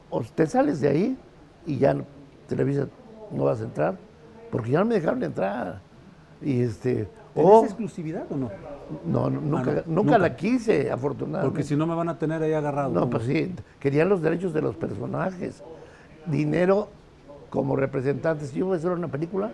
[0.09, 1.17] o te sales de ahí
[1.65, 1.95] y ya
[2.47, 2.87] Televisa
[3.31, 3.97] no vas a entrar,
[4.51, 5.81] porque ya no me dejaron entrar.
[6.41, 8.51] Y este, ¿Tenés o exclusividad o no?
[9.05, 10.17] no, no, nunca, no, nunca, nunca.
[10.17, 11.49] la quise, afortunadamente.
[11.49, 12.89] Porque si no me van a tener ahí agarrado.
[12.89, 13.09] No, ¿no?
[13.09, 15.63] pues sí, querían los derechos de los personajes.
[16.25, 16.89] Dinero
[17.49, 18.49] como representantes.
[18.49, 19.51] Si yo iba a hacer una película,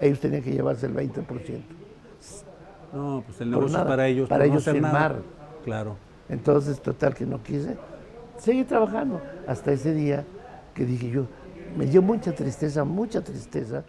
[0.00, 1.62] ellos tenían que llevarse el 20%.
[2.92, 4.28] No, pues el negocio nada, es para ellos.
[4.28, 5.08] para ellos hacer nada.
[5.08, 5.22] firmar.
[5.64, 5.96] Claro.
[6.28, 7.76] Entonces, total, que no quise.
[8.38, 10.24] Seguí trabajando hasta ese día
[10.74, 11.26] que dije yo,
[11.76, 13.84] me dio mucha tristeza, mucha tristeza.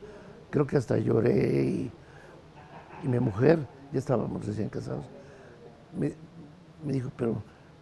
[0.49, 1.91] Creo que hasta lloré y,
[3.03, 3.59] y mi mujer,
[3.91, 5.05] ya estábamos recién casados,
[5.97, 6.13] me,
[6.83, 7.41] me dijo, pero,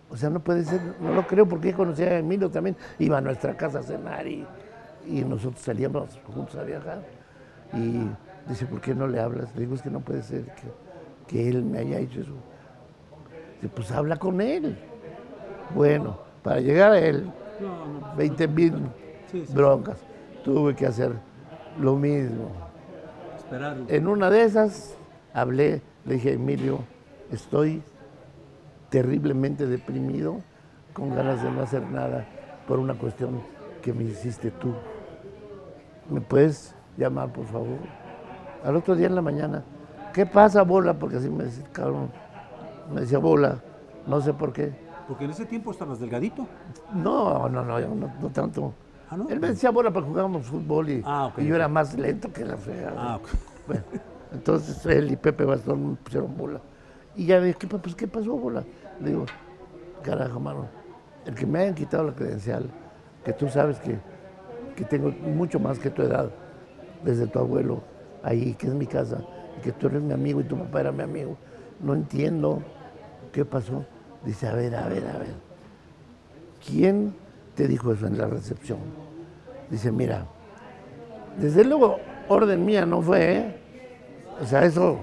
[0.09, 3.17] o sea, no puede ser, no lo creo porque yo conocía a Emilio también, iba
[3.17, 4.45] a nuestra casa a cenar y,
[5.07, 7.03] y nosotros salíamos juntos a viajar.
[7.73, 8.07] Y
[8.47, 9.53] dice, ¿por qué no le hablas?
[9.55, 10.67] Le digo, es que no puede ser que,
[11.27, 12.33] que él me haya hecho eso.
[13.61, 14.77] Dice, pues habla con él.
[15.73, 17.31] Bueno, para llegar a él,
[18.17, 18.73] 20 mil
[19.53, 19.97] broncas.
[20.43, 21.11] Tuve que hacer
[21.79, 22.51] lo mismo.
[23.87, 24.95] En una de esas
[25.35, 26.79] hablé, le dije, Emilio,
[27.31, 27.83] estoy
[28.89, 30.37] terriblemente deprimido,
[30.93, 32.25] con ganas de no hacer nada
[32.67, 33.41] por una cuestión
[33.81, 34.73] que me hiciste tú.
[36.09, 37.77] ¿Me puedes llamar, por favor?
[38.63, 39.63] Al otro día en la mañana,
[40.13, 40.93] ¿qué pasa, bola?
[40.93, 42.09] Porque así me decía, cabrón,
[42.93, 43.59] me decía bola,
[44.07, 44.73] no sé por qué.
[45.07, 46.47] Porque en ese tiempo estabas delgadito.
[46.93, 48.73] No, no, no, no, no tanto.
[49.09, 49.29] Ah, ¿no?
[49.29, 52.45] Él me decía bola porque jugábamos fútbol y, Ah, y yo era más lento que
[52.45, 52.95] la fregada.
[52.97, 53.27] Ah, ok.
[53.67, 53.83] Bueno,
[54.35, 56.61] entonces él y Pepe Bastón me pusieron bola.
[57.15, 58.63] Y ya ves, ¿qué, pues, ¿qué pasó, bola?
[59.01, 59.25] Le digo,
[60.03, 60.67] carajo, mano,
[61.25, 62.69] el que me hayan quitado la credencial,
[63.23, 63.97] que tú sabes que,
[64.75, 66.29] que tengo mucho más que tu edad,
[67.03, 67.81] desde tu abuelo,
[68.23, 69.17] ahí, que es mi casa,
[69.57, 71.37] y que tú eres mi amigo y tu papá era mi amigo.
[71.79, 72.61] No entiendo
[73.31, 73.85] qué pasó.
[74.25, 75.35] Dice, a ver, a ver, a ver.
[76.65, 77.15] ¿Quién
[77.55, 78.79] te dijo eso en la recepción?
[79.69, 80.25] Dice, mira,
[81.39, 83.64] desde luego, orden mía no fue, ¿eh?
[84.41, 84.97] O sea, eso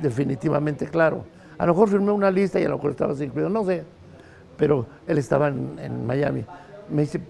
[0.00, 1.24] definitivamente claro.
[1.58, 3.84] A lo mejor firmé una lista y a lo mejor estaba incluido, no sé.
[4.56, 6.44] Pero él estaba en, en Miami.
[6.90, 7.20] Me dice,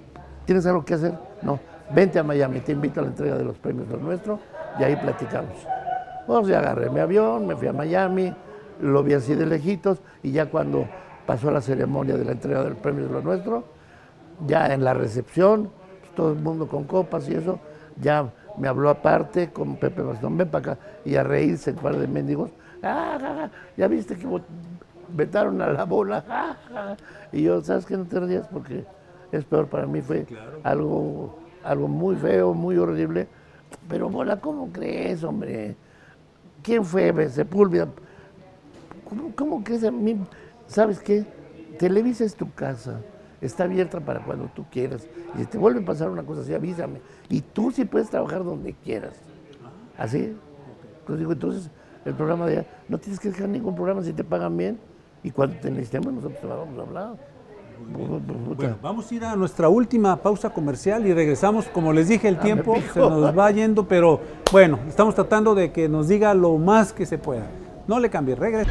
[0.45, 1.14] ¿tienes algo que hacer?
[1.42, 1.59] No,
[1.95, 4.38] vente a Miami, te invito a la entrega de los premios Lo Nuestro
[4.79, 5.55] y ahí platicamos.
[6.27, 8.35] Pues ya agarré mi avión, me fui a Miami,
[8.81, 10.87] lo vi así de lejitos y ya cuando
[11.27, 13.64] pasó la ceremonia de la entrega del premio de Lo Nuestro,
[14.47, 17.59] ya en la recepción, pues, todo el mundo con copas y eso,
[18.01, 21.97] ya me habló aparte con Pepe Bastón, ven para acá, y a reírse el par
[21.97, 22.51] de mendigos.
[22.83, 24.27] "Ah, ja, ja, ya viste que
[25.15, 26.23] vetaron a la bola.
[26.27, 26.97] ja, ja".
[27.33, 27.97] Y yo, ¿sabes qué?
[27.97, 28.85] No te rías porque
[29.31, 30.27] es peor para mí, fue
[30.62, 33.27] algo, algo muy feo, muy horrible.
[33.88, 35.77] Pero bola, ¿cómo crees, hombre?
[36.62, 37.88] ¿Quién fue Sepúlveda?
[39.09, 40.17] ¿Cómo, cómo crees a mí?
[40.67, 41.25] ¿Sabes qué?
[41.79, 43.01] Televisa es tu casa.
[43.42, 45.07] Está abierta para cuando tú quieras.
[45.35, 47.00] Y si te vuelve a pasar una cosa así, avísame.
[47.28, 49.14] Y tú sí puedes trabajar donde quieras.
[49.98, 50.35] ¿Así?
[51.00, 51.70] Entonces digo, entonces
[52.05, 54.78] el programa de no tienes que dejar ningún programa si te pagan bien.
[55.24, 57.33] Y cuando te necesitemos, nosotros te vamos a hablar.
[58.57, 61.66] Bueno, vamos a ir a nuestra última pausa comercial y regresamos.
[61.66, 64.20] Como les dije, el me tiempo se nos va yendo, pero
[64.52, 67.46] bueno, estamos tratando de que nos diga lo más que se pueda.
[67.88, 68.70] No le cambie, regresa.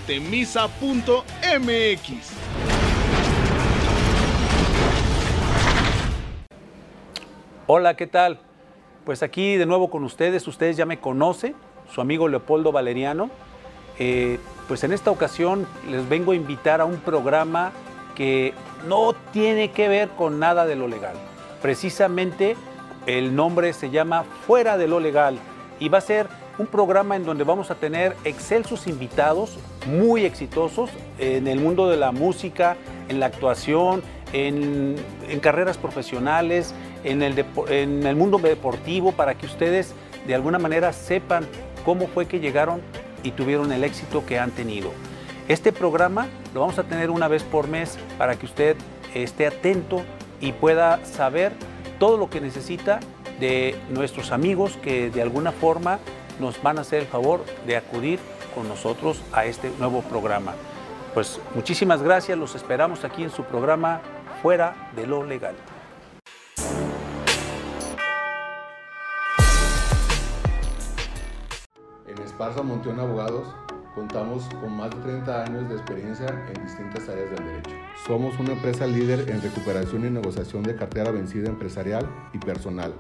[7.67, 8.39] Hola, ¿qué tal?
[9.05, 11.55] Pues aquí de nuevo con ustedes, ustedes ya me conocen,
[11.93, 13.31] su amigo Leopoldo Valeriano.
[13.99, 14.39] Eh,
[14.69, 17.73] pues en esta ocasión les vengo a invitar a un programa
[18.15, 18.55] que
[18.87, 21.15] no tiene que ver con nada de lo legal.
[21.61, 22.57] Precisamente
[23.07, 25.39] el nombre se llama Fuera de lo Legal
[25.81, 26.29] y va a ser
[26.59, 31.97] un programa en donde vamos a tener excelsos invitados muy exitosos en el mundo de
[31.97, 32.77] la música,
[33.09, 34.97] en la actuación, en,
[35.41, 36.75] carreras profesionales,
[37.05, 39.95] en el mundo deportivo, para que ustedes
[40.27, 41.47] de alguna manera sepan
[41.85, 42.81] cómo fue que llegaron
[43.23, 44.91] y tuvieron el éxito que han tenido.
[45.49, 48.77] Este programa lo vamos a tener una vez por mes para que usted
[49.15, 50.03] esté atento
[50.41, 51.53] y pueda saber
[51.99, 53.01] todo lo que necesita
[53.41, 55.99] de nuestros amigos que de alguna forma
[56.41, 58.19] nos van a hacer el favor de acudir
[58.55, 60.55] con nosotros a este nuevo programa.
[61.15, 64.01] Pues muchísimas gracias, los esperamos aquí en su programa
[64.41, 65.55] Fuera de lo Legal.
[72.07, 73.47] En Esparza Monteón Abogados
[73.95, 77.71] contamos con más de 30 años de experiencia en distintas áreas del derecho.
[78.07, 82.95] Somos una empresa líder en recuperación y negociación de cartera vencida empresarial y personal.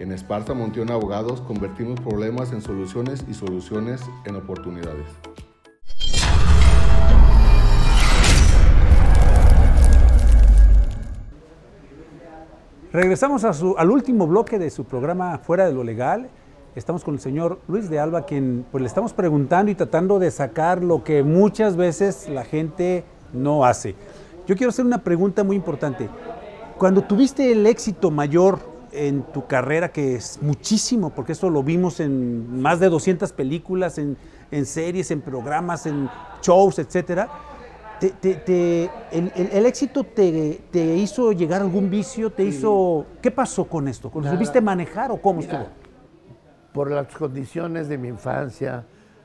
[0.00, 5.04] En Esparza Monteón Abogados convertimos problemas en soluciones y soluciones en oportunidades.
[12.90, 16.30] Regresamos al último bloque de su programa Fuera de lo Legal.
[16.74, 20.30] Estamos con el señor Luis de Alba, quien pues le estamos preguntando y tratando de
[20.30, 23.94] sacar lo que muchas veces la gente no hace.
[24.46, 26.08] Yo quiero hacer una pregunta muy importante.
[26.78, 32.00] Cuando tuviste el éxito mayor en tu carrera, que es muchísimo, porque eso lo vimos
[32.00, 34.16] en más de 200 películas, en,
[34.50, 36.08] en series, en programas, en
[36.42, 37.28] shows, etcétera,
[38.00, 42.30] te- te- te- el, el- el éxito te, te hizo llegar a algún vicio?
[42.30, 43.06] ¿Te hizo.?
[43.22, 44.10] ¿Qué pasó con esto?
[44.14, 45.70] ¿Lo supiste manejar o cómo Mira, estuvo?
[46.72, 48.84] por las condiciones de mi infancia,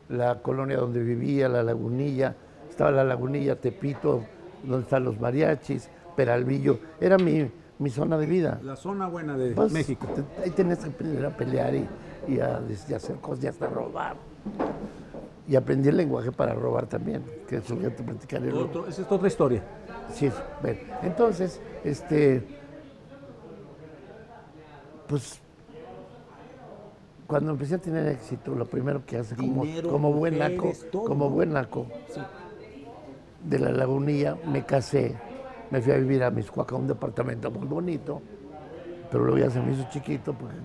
[0.09, 2.35] la colonia donde vivía, la lagunilla,
[2.69, 4.23] estaba la lagunilla Tepito,
[4.63, 7.49] donde están los mariachis, Peralvillo, era mi,
[7.79, 8.59] mi zona de vida.
[8.63, 10.07] La zona buena de Pues, México.
[10.43, 11.87] ahí tenías que aprender a pelear y,
[12.27, 14.15] y a, y hacer cosas y hasta robar.
[15.47, 18.87] Y aprendí el lenguaje para robar también, que eso ya te platicaré luego.
[18.87, 19.61] Esa es otra historia.
[20.13, 20.29] Sí,
[20.61, 22.43] bueno, entonces, este,
[25.07, 25.39] pues,
[27.27, 31.05] cuando empecé a tener éxito, lo primero que hace como, Dinero, como buen naco, todo,
[31.05, 32.21] como buen naco Sí.
[33.43, 35.15] de la lagunilla, me casé,
[35.75, 38.21] me fui a vivir a Miscuaca, un departamento muy bonito,
[39.11, 40.55] pero luego ya se me hizo chiquito porque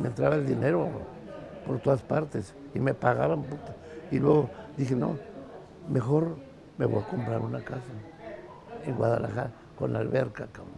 [0.00, 0.88] me entraba el dinero
[1.66, 3.42] por todas partes y me pagaban.
[3.42, 3.74] puta.
[4.12, 5.18] Y luego dije, no,
[5.90, 6.36] mejor
[6.78, 7.82] me voy a comprar una casa
[8.84, 10.74] en Guadalajara con alberca, cabrón,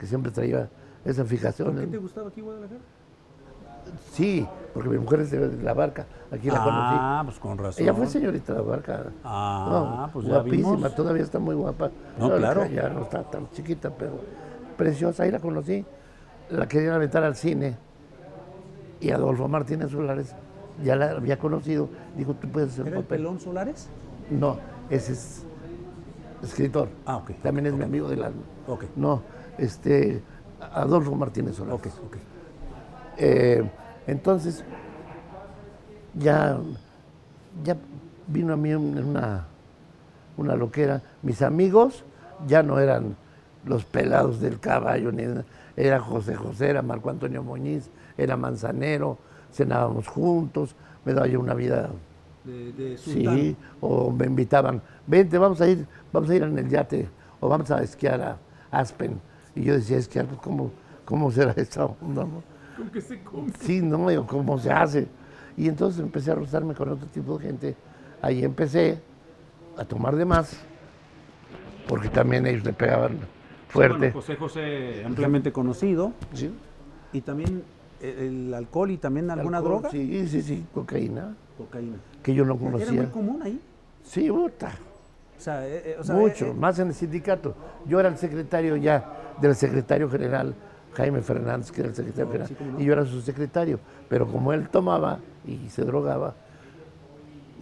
[0.00, 0.68] que siempre traía
[1.04, 1.74] esa fijación.
[1.74, 2.80] ¿Por qué te gustaba aquí Guadalajara?
[4.12, 6.64] Sí, porque mi mujer es de la barca, aquí la Ah,
[7.22, 7.26] conocí.
[7.26, 7.82] pues con razón.
[7.82, 9.04] Ella fue señorita de la barca.
[9.24, 10.94] Ah, pues ya guapísima, vimos.
[10.94, 11.90] todavía está muy guapa.
[12.18, 12.66] No, la claro.
[12.66, 14.12] Ya no está tan chiquita, pero
[14.76, 15.22] preciosa.
[15.22, 15.84] Ahí la conocí.
[16.50, 17.76] La querían aventar al cine.
[19.00, 20.34] Y Adolfo Martínez Solares
[20.82, 21.88] ya la había conocido.
[22.16, 23.18] Dijo, tú puedes hacer ¿Era el papel.
[23.18, 23.88] Pelón Solares?
[24.30, 24.56] No,
[24.90, 25.44] ese es
[26.42, 26.88] escritor.
[27.04, 28.42] Ah, ok, También es mi amigo del alma.
[28.68, 28.84] Ok.
[28.96, 29.22] No,
[29.58, 30.22] este,
[30.72, 31.80] Adolfo Martínez Solares.
[31.80, 32.16] Ok, ok.
[33.16, 33.62] Eh,
[34.06, 34.64] entonces,
[36.14, 36.58] ya,
[37.64, 37.76] ya
[38.26, 39.46] vino a mí un- una,
[40.36, 41.02] una loquera.
[41.22, 42.04] Mis amigos
[42.46, 43.16] ya no eran
[43.64, 45.24] los pelados del caballo, ni
[45.76, 49.18] era José José, era Marco Antonio Muñiz, era Manzanero,
[49.52, 51.90] cenábamos juntos, me daba yo una vida
[52.44, 56.68] De, de Sí, o me invitaban, vente, vamos a ir, vamos a ir en el
[56.68, 57.08] yate,
[57.40, 58.38] o vamos a esquiar a
[58.70, 59.20] Aspen.
[59.54, 60.70] Y yo decía, esquiar, pues, ¿cómo,
[61.04, 62.24] cómo será esa onda?
[62.24, 62.55] no?
[63.60, 65.06] Sí, no, yo, ¿cómo se hace?
[65.56, 67.76] Y entonces empecé a rozarme con otro tipo de gente.
[68.22, 69.00] Ahí empecé
[69.76, 70.58] a tomar de más,
[71.88, 73.18] porque también ellos le pegaban
[73.68, 73.98] fuerte.
[73.98, 76.12] Bueno, José José, ampliamente conocido.
[76.32, 76.50] Sí.
[77.12, 77.62] Y también
[78.00, 79.90] el, el alcohol y también alguna Alcohol, droga.
[79.90, 81.96] Sí, sí, sí, cocaína, Cocaína.
[82.22, 83.10] que yo no Era muy conocía.
[83.10, 83.60] común ahí.
[84.02, 84.72] Sí, puta.
[85.38, 87.54] O sea, eh, eh, o sea, Mucho, eh, eh, más en el sindicato.
[87.86, 90.54] Yo era el secretario ya del secretario general,
[90.96, 92.80] Jaime Fernández, que era el secretario general, sí, cómo no.
[92.80, 93.78] y yo era su secretario.
[94.08, 96.34] Pero como él tomaba y se drogaba,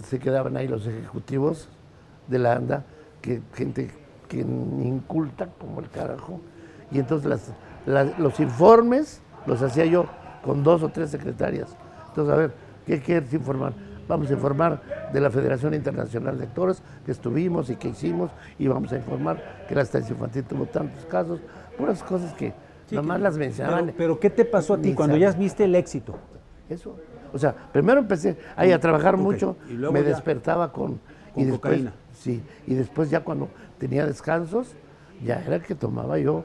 [0.04, 1.68] se quedaban ahí los ejecutivos
[2.28, 2.84] de la ANDA,
[3.20, 3.90] que gente
[4.28, 6.40] que inculta como el carajo.
[6.90, 7.52] Y entonces las-
[7.86, 10.06] las- los informes los hacía yo
[10.44, 11.74] con dos o tres secretarias.
[12.08, 12.52] Entonces, a ver,
[12.86, 13.72] ¿qué quieres informar?
[14.06, 14.82] Vamos a informar
[15.12, 19.64] de la Federación Internacional de Actores, que estuvimos y que hicimos, y vamos a informar
[19.66, 21.40] que la estancia infantil tuvo tantos casos,
[21.78, 22.52] puras cosas que
[22.86, 23.86] sí, nomás las mencionaban.
[23.86, 26.16] Pero, pero ¿qué te pasó a ti cuando ya viste el éxito?
[26.68, 26.96] Eso.
[27.32, 31.00] O sea, primero empecé ahí a trabajar mucho, y luego me ya- despertaba con...
[31.32, 31.92] con y después, cocaína.
[32.12, 34.74] Sí, y después ya cuando tenía descansos,
[35.24, 36.44] ya era que tomaba yo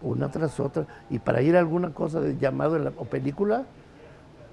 [0.00, 0.86] una tras otra.
[1.10, 3.64] Y para ir a alguna cosa de llamado en la- o película,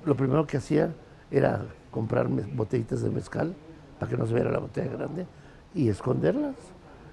[0.06, 0.92] lo primero que hacía
[1.32, 3.54] era comprarme botellitas de mezcal
[4.00, 5.26] para que no se viera la botella grande
[5.76, 6.56] y esconderlas.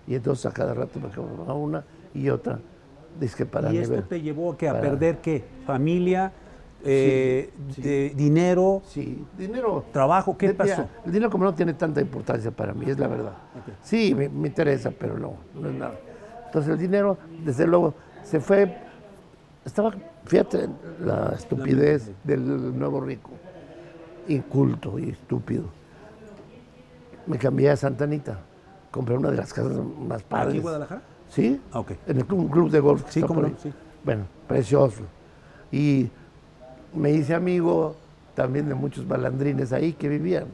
[0.07, 1.85] Y entonces a cada rato me compraba una
[2.15, 2.59] y otra.
[3.37, 5.45] Que para ¿Y esto te llevó a, que a para- perder qué?
[5.67, 6.33] ¿Familia?
[6.89, 9.85] eh, de dinero, Sí, dinero.
[9.93, 10.87] trabajo, ¿qué Eh, pasó?
[11.05, 13.33] el dinero como no tiene tanta importancia para mí, es la verdad.
[13.83, 15.95] Sí, me, me interesa, pero no, no es nada.
[16.45, 18.77] Entonces el dinero, desde luego, se fue,
[19.65, 19.93] estaba,
[20.27, 20.69] fíjate,
[21.05, 23.31] la estupidez del nuevo rico,
[24.29, 25.65] inculto y estúpido.
[27.27, 28.39] Me cambié a Santa Anita,
[28.93, 29.73] compré una de las casas
[30.07, 30.49] más padres.
[30.51, 31.03] ¿Aquí en Guadalajara?
[31.31, 31.93] Sí, ok.
[32.07, 33.05] en el club, un club de golf.
[33.11, 33.73] Sí, cómo no, sí.
[34.05, 35.03] Bueno, precioso.
[35.73, 36.09] Y
[36.95, 37.97] me hice amigo
[38.35, 40.45] también de muchos balandrines ahí que vivían.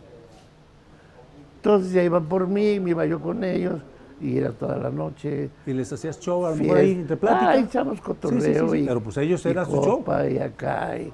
[1.56, 3.80] Entonces ya iban por mí, me iba yo con ellos
[4.20, 5.50] y era toda la noche.
[5.66, 7.50] Y les hacías show, a ahí entre plática.
[7.50, 8.40] Ah, echamos cotorreo.
[8.40, 10.04] Sí, sí, sí, sí, y- pero pues ellos y era su show.
[10.30, 10.98] Y acá.
[10.98, 11.12] y-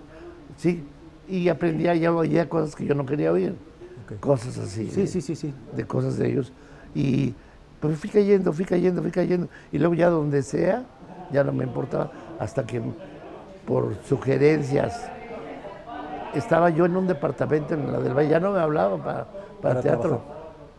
[0.56, 0.84] sí,
[1.28, 3.54] y aprendía, ya oía cosas que yo no quería oír.
[4.20, 4.88] Cosas así.
[4.90, 5.52] Sí, de- sí, sí, sí.
[5.76, 6.52] de cosas de ellos.
[6.94, 7.34] Y
[7.80, 9.48] pues fui cayendo, fui cayendo, fui cayendo.
[9.72, 10.84] Y luego ya donde sea,
[11.30, 12.82] ya no me importaba, hasta que
[13.66, 15.10] por sugerencias
[16.34, 19.74] estaba yo en un departamento en la del Valle, ya no me hablaban para, para,
[19.74, 20.22] Para teatro,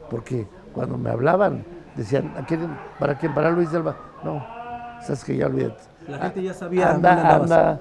[0.10, 1.64] porque cuando me hablaban
[1.96, 2.68] decían, ¿a quién,
[3.00, 3.34] ¿para quién?
[3.34, 3.96] ¿Para Luis Alba?
[4.24, 4.44] No,
[5.02, 5.84] sabes que ya olvídate.
[6.08, 7.80] La gente ya sabía anda, anda,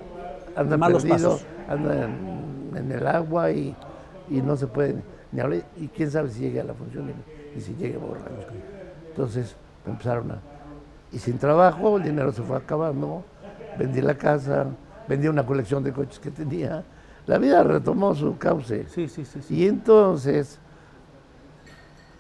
[0.57, 1.47] anda Malos perdido, pasos.
[1.69, 3.75] anda en, en el agua y,
[4.29, 5.03] y no se puede
[5.33, 5.63] ni hablar.
[5.77, 8.49] Y quién sabe si llegue a la función y, y si llegue borracho.
[9.19, 10.39] Entonces empezaron a...
[11.11, 13.25] Y sin trabajo, el dinero se fue acabando.
[13.77, 14.67] Vendí la casa,
[15.09, 16.85] vendí una colección de coches que tenía.
[17.27, 18.87] La vida retomó su cauce.
[18.87, 19.43] Sí, sí, sí.
[19.43, 19.57] sí.
[19.57, 20.61] Y entonces,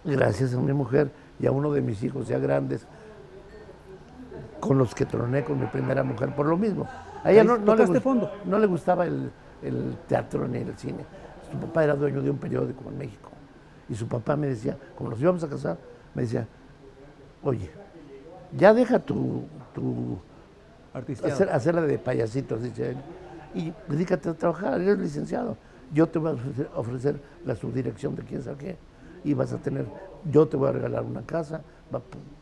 [0.05, 2.85] gracias a mi mujer y a uno de mis hijos ya grandes,
[4.59, 6.89] con los que troné con mi primera mujer por lo mismo.
[7.23, 8.29] A ella no, no, le, gust- fondo.
[8.45, 9.31] no le gustaba el,
[9.63, 11.05] el teatro ni el cine.
[11.49, 13.31] Su papá era dueño de un periódico en México.
[13.89, 15.79] Y su papá me decía, como nos íbamos a casar,
[16.13, 16.45] me decía,
[17.49, 17.71] oye,
[18.57, 19.45] ya deja tu,
[19.75, 20.19] tu
[21.25, 22.97] hacer, hacerla de payasitos, dice él,
[23.55, 25.57] y dedícate a trabajar, eres licenciado.
[25.93, 28.77] Yo te voy a ofrecer, ofrecer la subdirección de quién sabe qué,
[29.25, 29.87] y vas a tener,
[30.31, 31.63] yo te voy a regalar una casa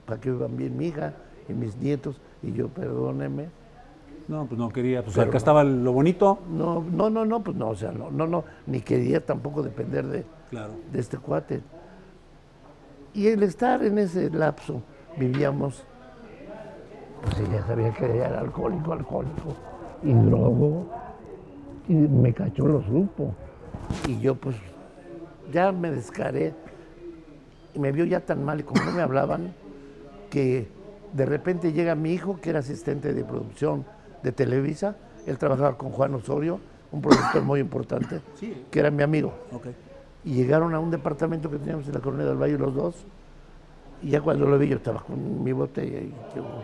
[0.06, 1.14] para que vivan bien mi hija
[1.48, 3.48] y mis nietos, y yo, perdóneme.
[4.28, 5.04] No, pues no quería.
[5.04, 5.36] Pues acá no.
[5.36, 6.40] estaba lo bonito.
[6.50, 10.04] No, no, no, no, pues no, o sea, no, no, no, ni quería tampoco depender
[10.04, 10.72] de, Claro.
[10.92, 11.62] de este cuate.
[13.14, 14.82] Y el estar en ese lapso,
[15.16, 15.84] vivíamos,
[17.22, 19.54] pues ella sabía que ella era alcohólico, alcohólico,
[20.02, 20.86] y drogo,
[21.88, 23.34] y me cachó, lo supo.
[24.08, 24.56] Y yo pues
[25.52, 26.54] ya me descaré,
[27.74, 29.54] y me vio ya tan mal y como no me hablaban,
[30.30, 30.68] que
[31.12, 33.84] de repente llega mi hijo, que era asistente de producción
[34.22, 34.96] de Televisa,
[35.26, 36.60] él trabajaba con Juan Osorio,
[36.92, 38.64] un productor muy importante, Sí.
[38.70, 39.32] que era mi amigo
[40.24, 43.06] y llegaron a un departamento que teníamos en la Colonia del Valle los dos.
[44.02, 46.62] Y ya cuando lo vi, yo estaba con mi botella y digo,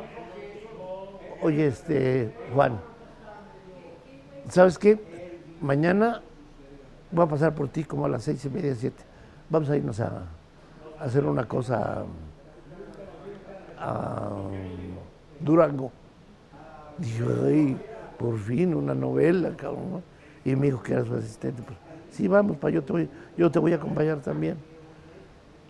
[1.41, 2.81] oye, este, Juan,
[4.49, 5.41] ¿sabes qué?
[5.61, 6.23] Mañana
[7.11, 9.03] voy a pasar por ti como a las seis y media, siete.
[9.49, 10.25] Vamos a irnos a,
[10.99, 12.05] hacer una cosa
[13.79, 14.31] a, a
[15.41, 15.91] Durango.
[16.99, 17.77] Dije, ay,
[18.19, 20.03] por fin una novela, cabrón.
[20.45, 21.63] Y me dijo que era su asistente.
[21.63, 21.77] Pues,
[22.11, 24.57] sí, vamos, pa, yo te voy, yo te voy a acompañar también.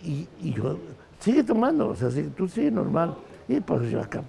[0.02, 0.76] Y, y yo,
[1.22, 3.14] sigue tomando, o sea, sí, tú sí, normal.
[3.48, 4.22] Y pues yo acá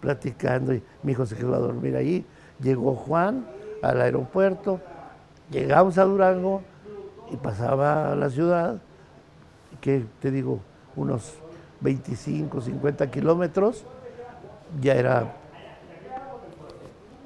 [0.00, 2.24] platicando, y mi hijo se quedó a dormir ahí.
[2.60, 3.46] Llegó Juan
[3.82, 4.80] al aeropuerto,
[5.50, 6.62] llegamos a Durango
[7.30, 8.80] y pasaba a la ciudad,
[9.80, 10.60] que te digo,
[10.96, 11.34] unos
[11.80, 13.84] 25, 50 kilómetros,
[14.80, 15.36] ya era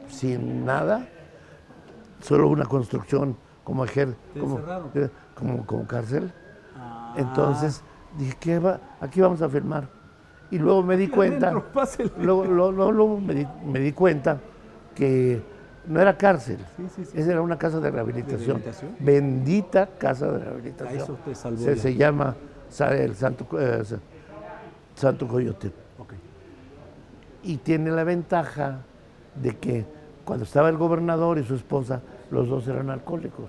[0.08, 1.06] sin nada,
[2.20, 4.58] solo una construcción como, ejer, como,
[4.94, 6.32] eh, como, como cárcel.
[6.76, 7.14] Ah.
[7.16, 7.84] Entonces
[8.18, 8.80] dije, ¿qué va?
[9.00, 9.88] Aquí vamos a filmar.
[10.50, 14.38] Y luego me di cuenta, adentro, luego, luego- me, di, me di cuenta
[14.94, 15.40] que
[15.86, 17.18] no era cárcel, Sí, sí, sí.
[17.18, 18.58] esa era una casa de rehabilitación.
[18.58, 18.96] rehabilitación?
[18.98, 21.00] Bendita casa de rehabilitación.
[21.00, 22.34] A eso te salvó se, se llama
[22.90, 23.98] el Santo, eh, Sa-
[24.94, 25.72] Santo Coyote
[27.42, 28.80] y tiene la ventaja
[29.34, 29.86] de que
[30.24, 33.48] cuando estaba el gobernador y su esposa, los dos eran alcohólicos.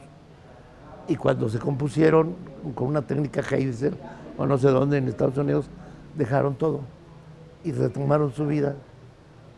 [1.07, 2.35] Y cuando se compusieron
[2.73, 3.93] con una técnica Heiser,
[4.37, 5.69] o no sé dónde, en Estados Unidos,
[6.15, 6.81] dejaron todo
[7.63, 8.75] y retomaron su vida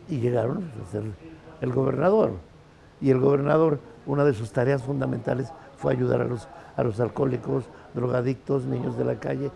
[0.08, 1.04] y llegaron a ser
[1.60, 2.32] el gobernador.
[3.00, 7.64] Y el gobernador, una de sus tareas fundamentales fue ayudar a los, a los alcohólicos,
[7.94, 9.50] drogadictos, niños de la calle.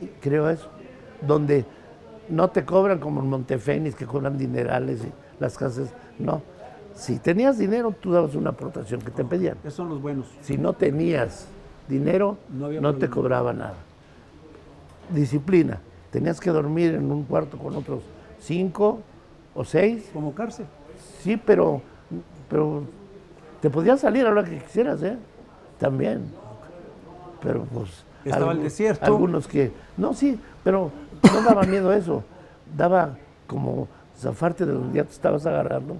[0.00, 0.68] Y creo eso,
[1.26, 1.64] donde
[2.28, 5.92] no te cobran como en Montefénix, que cobran dinerales y las casas.
[6.18, 6.42] No.
[6.94, 9.56] Si tenías dinero, tú dabas una aportación que te pedían.
[9.64, 10.26] Esos son los buenos.
[10.42, 11.48] Si no tenías
[11.88, 13.74] dinero, No no, te cobraba nada.
[15.10, 15.80] Disciplina.
[16.10, 18.02] Tenías que dormir en un cuarto con otros
[18.40, 19.00] cinco
[19.54, 20.08] o seis.
[20.12, 20.66] Como cárcel.
[21.20, 21.82] Sí, pero,
[22.48, 22.84] pero
[23.60, 25.16] Te podías salir a hora que quisieras, ¿eh?
[25.78, 26.24] También.
[27.42, 28.04] Pero pues...
[28.24, 29.04] Estaba el desierto.
[29.04, 29.72] Algunos que...
[29.96, 30.90] No, sí, pero
[31.22, 32.24] no daba miedo eso.
[32.76, 33.88] Daba como
[34.18, 35.96] zafarte de donde ya te estabas agarrando.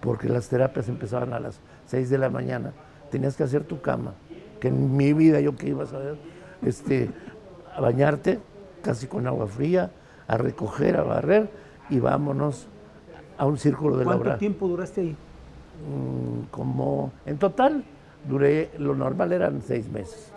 [0.00, 2.72] Porque las terapias empezaban a las 6 de la mañana.
[3.10, 4.14] Tenías que hacer tu cama.
[4.60, 6.16] Que en mi vida yo que iba a saber.
[6.62, 7.10] Este,
[7.76, 8.38] a bañarte,
[8.82, 9.90] casi con agua fría,
[10.26, 11.48] a recoger, a barrer
[11.90, 12.66] y vámonos
[13.38, 14.38] a un círculo de ¿Cuánto labrar.
[14.38, 15.16] tiempo duraste ahí?
[15.86, 17.84] Mm, como en total
[18.28, 20.32] duré, lo normal eran seis meses,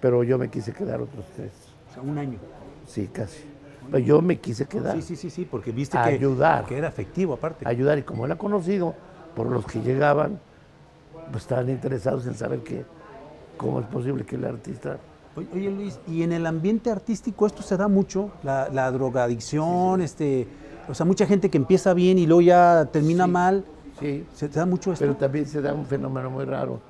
[0.00, 1.52] pero yo me quise quedar otros tres,
[1.90, 2.38] O sea, un año.
[2.86, 3.44] sí, casi.
[3.90, 6.64] Pero yo me quise quedar, Sí, sí, sí, sí, porque viste que, ayudar.
[6.66, 7.66] que era efectivo aparte.
[7.66, 8.94] ayudar y como era conocido
[9.34, 10.38] por los que llegaban,
[11.30, 12.84] pues estaban interesados en saber que
[13.56, 14.98] cómo es posible que el artista
[15.36, 20.46] Oye, Luis, y en el ambiente artístico esto se da mucho, la, la drogadicción, este,
[20.88, 23.30] o sea, mucha gente que empieza bien y luego ya termina Sí.
[23.30, 23.64] mal.
[23.98, 25.04] Sí, ¿Se da mucho esto?
[25.04, 26.80] pero también se da un fenómeno muy raro.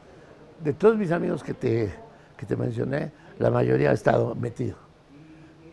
[0.63, 1.93] De todos mis amigos que te,
[2.37, 4.77] que te mencioné, la mayoría ha estado metido.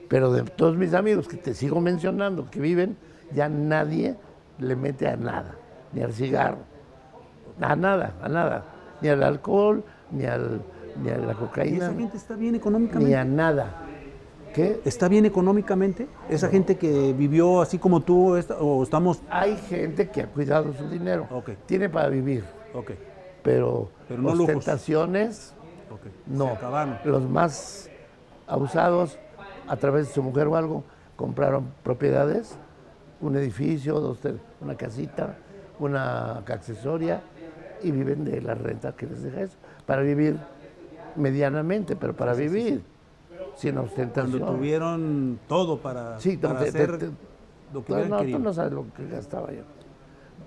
[0.09, 2.97] Pero de todos mis amigos que te sigo mencionando, que viven,
[3.33, 4.15] ya nadie
[4.59, 5.55] le mete a nada,
[5.93, 6.59] ni al cigarro,
[7.61, 8.63] a nada, a nada,
[9.01, 10.61] ni al alcohol, ni, al,
[11.01, 13.15] ni a la ¿Y cocaína, esa gente está bien ni económicamente?
[13.15, 13.83] a nada.
[14.53, 14.81] ¿Qué?
[14.85, 16.07] ¿Está bien económicamente?
[16.29, 19.21] ¿Esa gente que vivió así como tú o estamos...?
[19.29, 21.27] Hay gente que ha cuidado su dinero,
[21.65, 22.43] tiene para vivir,
[23.43, 25.53] pero, Pero no ostentaciones.
[26.25, 26.97] No, Se acabaron.
[27.05, 27.89] los más
[28.47, 29.19] abusados,
[29.67, 30.83] a través de su mujer o algo,
[31.15, 32.57] compraron propiedades,
[33.21, 34.19] un edificio, dos,
[34.61, 35.37] una casita,
[35.79, 37.21] una accesoria,
[37.83, 40.37] y viven de la renta que les deja eso, para vivir
[41.17, 42.81] medianamente, pero para vivir,
[43.55, 44.45] sin Cuando ostentación.
[44.45, 47.09] tuvieron todo para, Sí, para te- hacer te-
[47.73, 48.39] lo que no, no, tú querido.
[48.39, 49.63] no sabes lo que gastaba yo.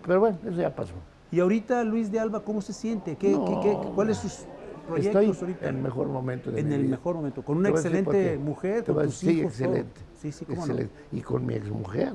[0.07, 0.95] Pero bueno, eso ya pasó.
[1.33, 3.17] Y ahorita Luis de Alba, ¿cómo se siente?
[3.17, 4.45] ¿Qué, No, qué- qué- ¿Cuáles sus
[4.89, 5.69] proyectos Estoy ahorita?
[5.69, 6.91] en el mejor momento de En mi el vida.
[6.93, 9.65] mejor momento, con una excelente mujer, con tus hijos, todo.
[9.67, 10.01] excelente.
[10.19, 10.63] Sí, sí, cómo no.
[10.73, 10.95] excelente.
[11.13, 12.15] Y con mi exmujer.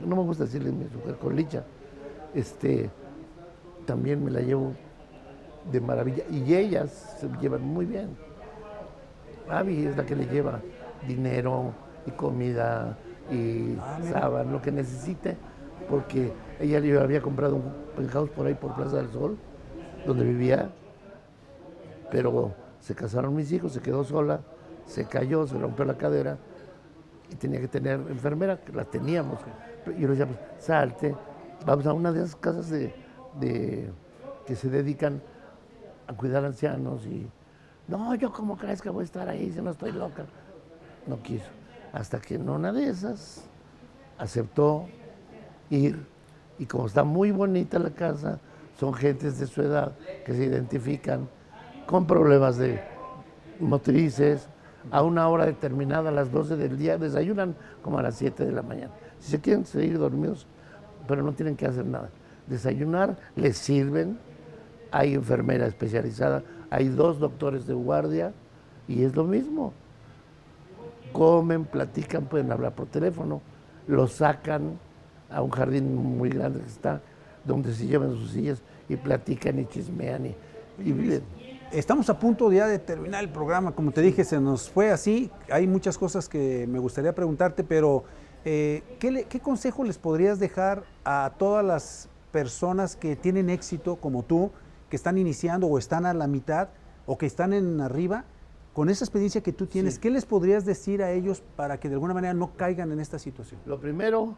[0.00, 1.64] No me gusta decirle mi exmujer, con Licha.
[2.34, 2.90] Este,
[3.86, 4.72] también me la llevo
[5.70, 6.24] de maravilla.
[6.30, 8.16] Y ellas se llevan muy bien.
[9.48, 10.60] Avi es la que le lleva
[11.06, 11.72] dinero
[12.06, 12.98] y comida
[13.30, 15.36] y Ah, sábana, lo que necesite,
[15.88, 19.38] porque ella le había comprado un penthouse por ahí por Plaza del Sol,
[20.06, 20.70] donde vivía,
[22.10, 24.40] pero se casaron mis hijos, se quedó sola,
[24.86, 26.38] se cayó, se rompió la cadera
[27.30, 29.40] y tenía que tener enfermera, que la teníamos.
[29.86, 31.14] Y yo le decía, pues, salte,
[31.66, 32.94] vamos a una de esas casas de,
[33.40, 33.90] de-
[34.46, 35.22] que se dedican
[36.06, 37.26] a cuidar ancianos y
[37.88, 40.24] no, yo como crees que voy a estar ahí si no estoy loca.
[41.06, 41.48] No quiso.
[41.92, 43.44] Hasta que en una de esas
[44.18, 44.86] aceptó
[45.70, 46.06] ir
[46.58, 48.38] y como está muy bonita la casa,
[48.78, 49.92] son gentes de su edad
[50.24, 51.28] que se identifican
[51.86, 52.82] con problemas de
[53.60, 54.48] motrices,
[54.90, 58.52] a una hora determinada, a las 12 del día, desayunan como a las 7 de
[58.52, 58.92] la mañana.
[59.18, 60.46] Si se quieren seguir dormidos,
[61.08, 62.10] pero no tienen que hacer nada.
[62.46, 64.18] Desayunar, les sirven,
[64.94, 68.32] hay enfermera especializada, hay dos doctores de guardia
[68.86, 69.72] y es lo mismo.
[71.12, 73.40] Comen, platican, pueden hablar por teléfono,
[73.88, 74.78] los sacan
[75.30, 77.00] a un jardín muy grande que está,
[77.44, 80.34] donde se llevan sus sillas y platican y chismean y,
[80.78, 81.22] y viven.
[81.72, 83.72] Estamos a punto ya de terminar el programa.
[83.72, 85.28] Como te dije, se nos fue así.
[85.50, 88.04] Hay muchas cosas que me gustaría preguntarte, pero
[88.44, 93.96] eh, ¿qué, le- qué consejo les podrías dejar a todas las personas que tienen éxito
[93.96, 94.52] como tú,
[94.94, 96.68] que están iniciando o están a la mitad
[97.04, 98.22] o que están en arriba?
[98.72, 100.00] Con esa experiencia que tú tienes, Sí.
[100.02, 103.18] ¿qué les podrías decir a ellos para que de alguna manera no caigan en esta
[103.18, 103.60] situación?
[103.66, 104.36] Lo primero,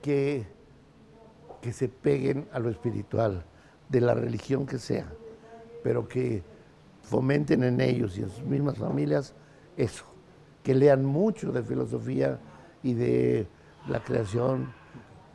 [0.00, 0.46] que,
[1.60, 3.44] que se peguen a lo espiritual,
[3.88, 5.06] de la religión que sea,
[5.82, 6.44] pero que
[7.02, 9.34] fomenten en ellos y en sus mismas familias
[9.76, 10.04] eso,
[10.62, 12.38] que lean mucho de filosofía
[12.84, 13.48] y de
[13.88, 14.72] la creación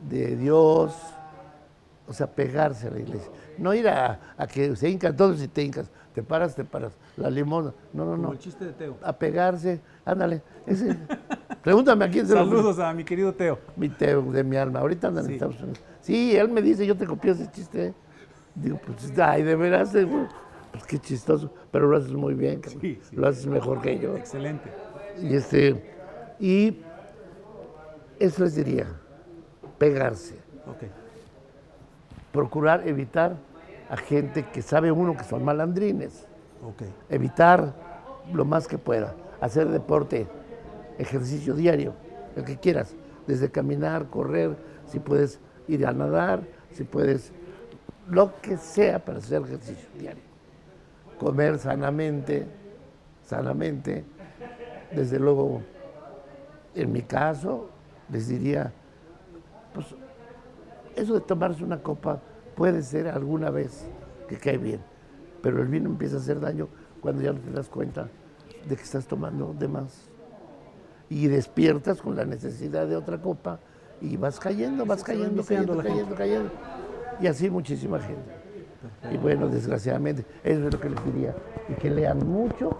[0.09, 0.95] de Dios,
[2.07, 3.31] o sea, pegarse a la iglesia.
[3.57, 6.93] No ir a, a que se hincan todos y te hincas, te paras, te paras,
[7.17, 8.97] la limosna, no, no, Como no, el chiste de Teo.
[9.01, 10.97] a pegarse, ándale, ese,
[11.63, 13.59] pregúntame a quién se lo Saludos a mi querido Teo.
[13.75, 14.79] mi Teo de mi alma.
[14.79, 15.29] Ahorita andan Sí.
[15.29, 15.81] en Estados Unidos.
[16.01, 17.93] Sí, él me dice, yo te copié ese chiste.
[18.55, 20.05] Digo, pues, ay, de veras, eh,
[20.71, 21.51] pues qué chistoso.
[21.71, 22.61] Pero lo haces muy bien.
[22.67, 23.15] Sí, sí.
[23.15, 24.15] lo haces mejor que yo.
[24.17, 24.69] Excelente.
[25.21, 26.81] Y este, y
[28.19, 28.87] eso les diría,
[29.77, 30.35] pegarse.
[30.67, 30.83] Ok.
[32.33, 33.37] Procurar evitar
[33.89, 36.27] a gente que sabe uno que son malandrines.
[37.07, 37.73] Evitar
[38.33, 39.13] lo más que pueda.
[39.39, 40.27] Hacer deporte,
[40.97, 41.93] ejercicio diario,
[42.35, 42.95] el que quieras.
[43.27, 44.57] Desde caminar, correr,
[44.87, 47.31] si puedes ir a nadar, si puedes
[48.07, 50.23] lo que sea para hacer ejercicio diario.
[51.19, 52.47] Comer sanamente,
[53.23, 54.03] sanamente.
[54.91, 55.61] Desde luego,
[56.73, 57.69] en mi caso,
[58.09, 58.73] les diría,
[59.73, 59.95] pues
[60.95, 62.21] eso de tomarse una copa
[62.55, 63.85] puede ser alguna vez
[64.27, 64.81] que cae bien,
[65.41, 66.67] pero el vino empieza a hacer daño
[67.01, 68.07] cuando ya no te das cuenta
[68.67, 70.09] de que estás tomando de más.
[71.09, 73.59] Y despiertas con la necesidad de otra copa
[74.01, 76.49] y vas cayendo, vas cayendo, cayendo, cayendo, cayendo.
[77.21, 78.31] Y así muchísima gente.
[79.11, 81.35] Y bueno, desgraciadamente, eso es lo que les diría.
[81.69, 82.75] Y que lean mucho,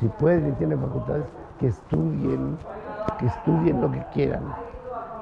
[0.00, 1.24] si pueden y tienen facultades,
[1.58, 2.58] que estudien,
[3.18, 4.54] que estudien lo que quieran.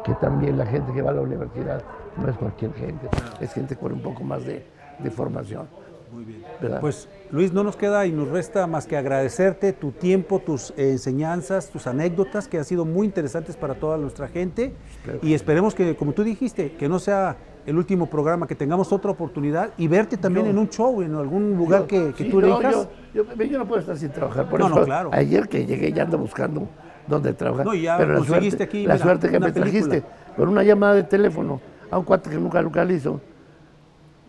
[0.04, 1.82] Que también la gente que va a la universidad
[2.16, 3.08] no es cualquier gente,
[3.40, 4.64] es gente con un poco más de,
[4.98, 5.66] de formación.
[6.12, 6.42] Muy bien.
[6.80, 11.70] Pues Luis, no nos queda y nos resta más que agradecerte tu tiempo, tus enseñanzas,
[11.70, 14.74] tus anécdotas que han sido muy interesantes para toda nuestra gente
[15.22, 19.10] y esperemos que, como tú dijiste, que no sea el último programa, que tengamos otra
[19.10, 22.88] oportunidad y verte también en un show, en algún lugar que, que tú no, yo,
[23.14, 25.10] yo, no puedo estar sin trabajar, por eso claro.
[25.14, 26.68] ayer que llegué ya ando buscando
[27.06, 27.64] dónde trabajar.
[27.64, 30.02] No, ya pero la suerte, aquí, la suerte que me trajiste
[30.36, 31.60] con una llamada de teléfono
[31.92, 33.20] a un cuate que nunca localizo,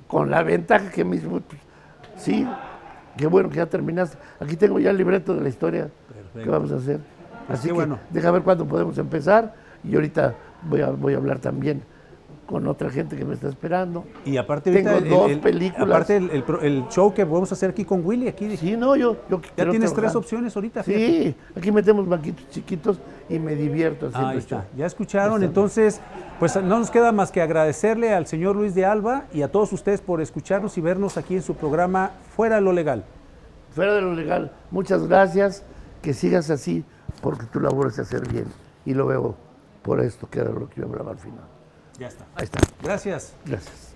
[0.05, 1.61] con la ventaja que mismo, pues,
[2.17, 2.45] sí,
[3.15, 4.17] qué bueno que ya terminaste.
[4.41, 5.89] Aquí tengo ya el libreto de la historia
[6.33, 6.99] que vamos a hacer.
[7.47, 7.99] Pues Así que bueno.
[8.09, 11.83] deja ver cuándo podemos empezar y ahorita voy a, voy a hablar también
[12.45, 14.05] con otra gente que me está esperando.
[14.25, 15.87] Y aparte tengo dos películas.
[15.87, 18.55] Aparte el, show que podemos hacer aquí con Willy, aquí.
[18.57, 20.83] Sí, no, yo, yo ya tienes tres opciones ahorita.
[20.83, 24.65] Sí, aquí metemos banquitos chiquitos y me divierto haciendo Ahí está.
[24.75, 26.01] Ya escucharon, entonces,
[26.39, 29.71] pues no nos queda más que agradecerle al señor Luis de Alba y a todos
[29.73, 33.03] ustedes por escucharnos y vernos aquí en su programa Fuera de lo Legal.
[33.71, 34.51] Fuera de lo Legal.
[34.69, 35.63] Muchas gracias.
[36.01, 36.83] Que sigas así,
[37.21, 38.45] porque tu labor es hacer bien.
[38.85, 39.35] Y lo veo
[39.81, 41.52] por esto, que era lo que yo hablaba al final.
[41.99, 42.25] Ya está.
[42.35, 42.59] Ahí está.
[42.81, 43.33] Gracias.
[43.45, 43.93] Gracias.